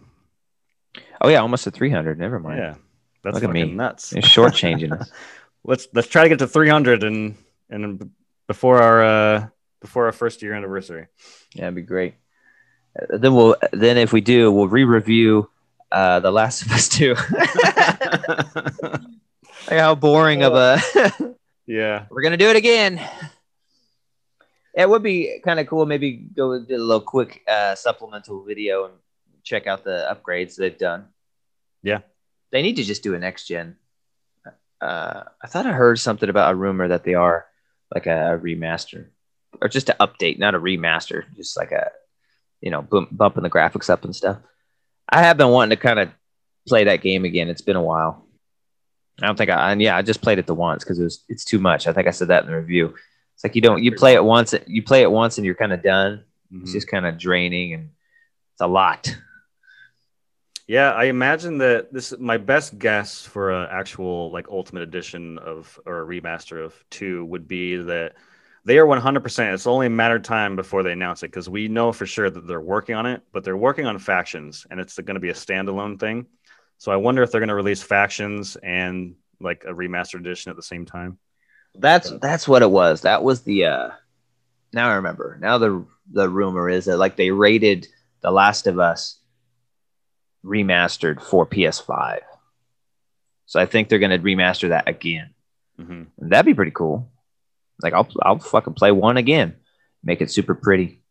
[1.21, 2.17] Oh yeah, almost to 300.
[2.17, 2.57] Never mind.
[2.57, 2.75] Yeah,
[3.23, 3.65] that's Look at me.
[3.65, 4.09] nuts.
[4.09, 5.11] They're shortchanging us.
[5.63, 7.35] let's let's try to get to 300 and
[7.69, 8.09] and
[8.47, 9.47] before our uh
[9.81, 11.07] before our first year anniversary.
[11.53, 12.15] Yeah, that'd be great.
[13.09, 15.49] Then we'll then if we do, we'll re-review
[15.91, 17.15] uh, the Last of Us Two.
[19.67, 20.79] like how boring of a.
[21.65, 23.01] yeah, We're gonna do it again.
[24.75, 25.85] It would be kind of cool.
[25.85, 28.93] Maybe go do a little quick uh, supplemental video and
[29.43, 31.05] check out the upgrades they've done.
[31.83, 31.99] Yeah.
[32.51, 33.75] they need to just do a next gen.
[34.81, 37.45] Uh, I thought I heard something about a rumor that they are
[37.93, 39.07] like a, remaster
[39.61, 41.91] or just an update, not a remaster, just like a
[42.63, 44.37] you know bump, bumping the graphics up and stuff.
[45.09, 46.09] I have been wanting to kind of
[46.67, 47.49] play that game again.
[47.49, 48.25] It's been a while.
[49.21, 51.23] I don't think I, and yeah, I just played it the once because it was
[51.27, 51.85] it's too much.
[51.87, 52.95] I think I said that in the review.
[53.35, 55.73] It's like you don't you play it once, you play it once, and you're kind
[55.73, 56.23] of done.
[56.51, 56.73] It's Mhm.
[56.73, 57.89] just kind of draining, and
[58.53, 59.13] it's a lot.
[60.67, 60.91] yeah.
[60.93, 66.01] I imagine that this my best guess for an actual like ultimate edition of or
[66.01, 68.13] a remaster of two would be that
[68.65, 69.53] they are 100%.
[69.53, 72.29] It's only a matter of time before they announce it because we know for sure
[72.29, 75.29] that they're working on it, but they're working on factions and it's going to be
[75.29, 76.27] a standalone thing.
[76.77, 80.55] So I wonder if they're going to release factions and like a remastered edition at
[80.55, 81.17] the same time.
[81.75, 83.01] That's that's what it was.
[83.01, 83.65] That was the.
[83.65, 83.89] uh
[84.73, 85.37] Now I remember.
[85.41, 87.87] Now the the rumor is that like they rated
[88.21, 89.17] The Last of Us
[90.45, 92.19] remastered for PS5.
[93.45, 95.33] So I think they're gonna remaster that again.
[95.77, 97.09] hmm that'd be pretty cool.
[97.81, 99.55] Like I'll I'll fucking play one again,
[100.03, 101.01] make it super pretty.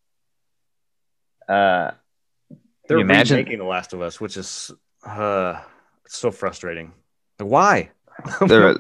[1.49, 1.93] Uh,
[2.89, 4.71] They're you imagine- remaking The Last of Us, which is
[5.05, 5.61] uh,
[6.07, 6.93] so frustrating.
[7.39, 7.91] Why?
[8.47, 8.77] They're-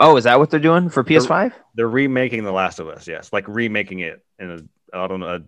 [0.00, 1.52] oh, is that what they're doing for PS5?
[1.74, 5.34] They're remaking The Last of Us, yes, like remaking it in a I don't know
[5.36, 5.40] a,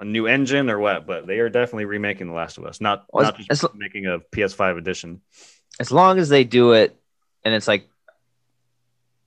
[0.00, 3.06] a new engine or what, but they are definitely remaking The Last of Us, not
[3.12, 5.20] Well, not just making a PS5 edition.
[5.80, 6.96] As long as they do it,
[7.44, 7.88] and it's like,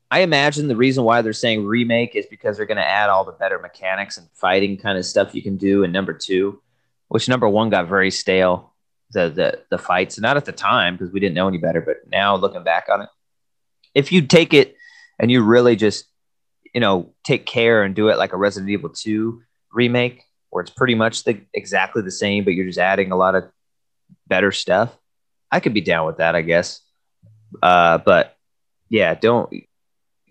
[0.09, 3.25] I imagine the reason why they're saying remake is because they're going to add all
[3.25, 6.61] the better mechanics and fighting kind of stuff you can do in number two,
[7.09, 8.73] which number one got very stale.
[9.11, 12.09] The the the fights, not at the time because we didn't know any better, but
[12.11, 13.09] now looking back on it,
[13.93, 14.75] if you take it
[15.17, 16.05] and you really just
[16.73, 20.71] you know take care and do it like a Resident Evil two remake, where it's
[20.71, 23.45] pretty much the exactly the same, but you're just adding a lot of
[24.27, 24.93] better stuff.
[25.49, 26.81] I could be down with that, I guess.
[27.63, 28.35] Uh, but
[28.89, 29.49] yeah, don't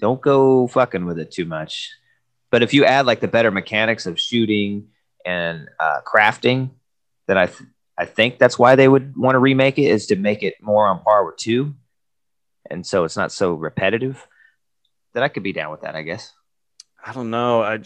[0.00, 1.90] don't go fucking with it too much.
[2.50, 4.88] But if you add like the better mechanics of shooting
[5.24, 6.70] and uh, crafting,
[7.26, 7.68] then I th-
[7.98, 10.86] I think that's why they would want to remake it is to make it more
[10.86, 11.74] on par with two,
[12.70, 14.26] and so it's not so repetitive.
[15.14, 16.32] That I could be down with that, I guess.
[17.04, 17.62] I don't know.
[17.62, 17.80] I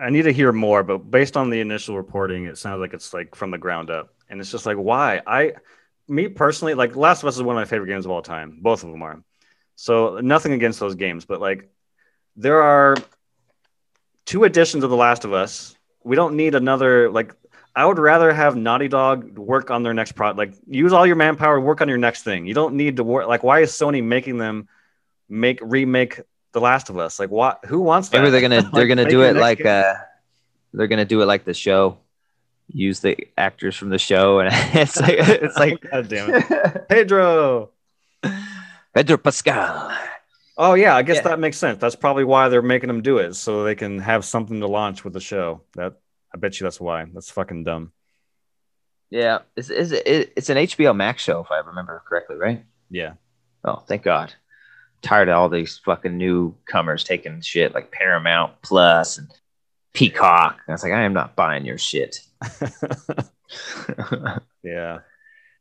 [0.00, 3.12] I need to hear more, but based on the initial reporting, it sounds like it's
[3.12, 5.52] like from the ground up, and it's just like why I,
[6.08, 8.58] me personally, like Last of Us is one of my favorite games of all time.
[8.60, 9.22] Both of them are.
[9.82, 11.68] So nothing against those games, but like
[12.36, 12.94] there are
[14.26, 15.76] two editions of The Last of Us.
[16.04, 17.34] We don't need another like.
[17.74, 20.38] I would rather have Naughty Dog work on their next product.
[20.38, 22.46] Like use all your manpower, work on your next thing.
[22.46, 23.26] You don't need to work.
[23.26, 24.68] Like why is Sony making them
[25.28, 26.20] make remake
[26.52, 27.18] The Last of Us?
[27.18, 27.64] Like what?
[27.66, 28.18] Who wants that?
[28.18, 29.66] Maybe they're gonna they're Like, gonna do it like game.
[29.66, 29.94] uh
[30.74, 31.98] they're gonna do it like the show.
[32.68, 36.88] Use the actors from the show, and it's like it's like God damn it.
[36.88, 37.70] Pedro.
[38.94, 39.92] Pedro Pascal.
[40.58, 41.22] Oh yeah, I guess Yeah.
[41.28, 41.78] that makes sense.
[41.80, 45.02] That's probably why they're making them do it, so they can have something to launch
[45.04, 45.62] with the show.
[45.74, 45.94] That
[46.34, 47.06] I bet you that's why.
[47.12, 47.92] That's fucking dumb.
[49.10, 52.64] Yeah, it's, it's, it's an HBO Max show, if I remember correctly, right?
[52.90, 53.14] Yeah.
[53.64, 54.32] Oh, thank God.
[55.02, 59.28] tired of all these fucking newcomers taking shit like Paramount Plus and
[59.92, 60.52] Peacock.
[60.66, 62.20] And I was like, I am not buying your shit.
[64.62, 64.98] yeah.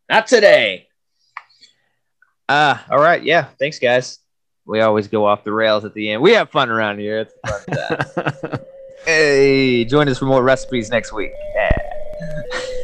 [0.10, 0.88] not today.
[2.52, 3.24] Uh, all right.
[3.24, 3.46] Yeah.
[3.60, 4.20] Thanks, guys.
[4.66, 6.22] We always go off the rails at the end.
[6.22, 7.20] We have fun around here.
[7.20, 8.60] It's fun
[9.06, 11.32] hey, join us for more recipes next week.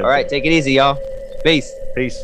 [0.00, 0.26] All right.
[0.26, 0.98] Take it easy, y'all.
[1.44, 1.70] Peace.
[1.94, 2.18] Peace.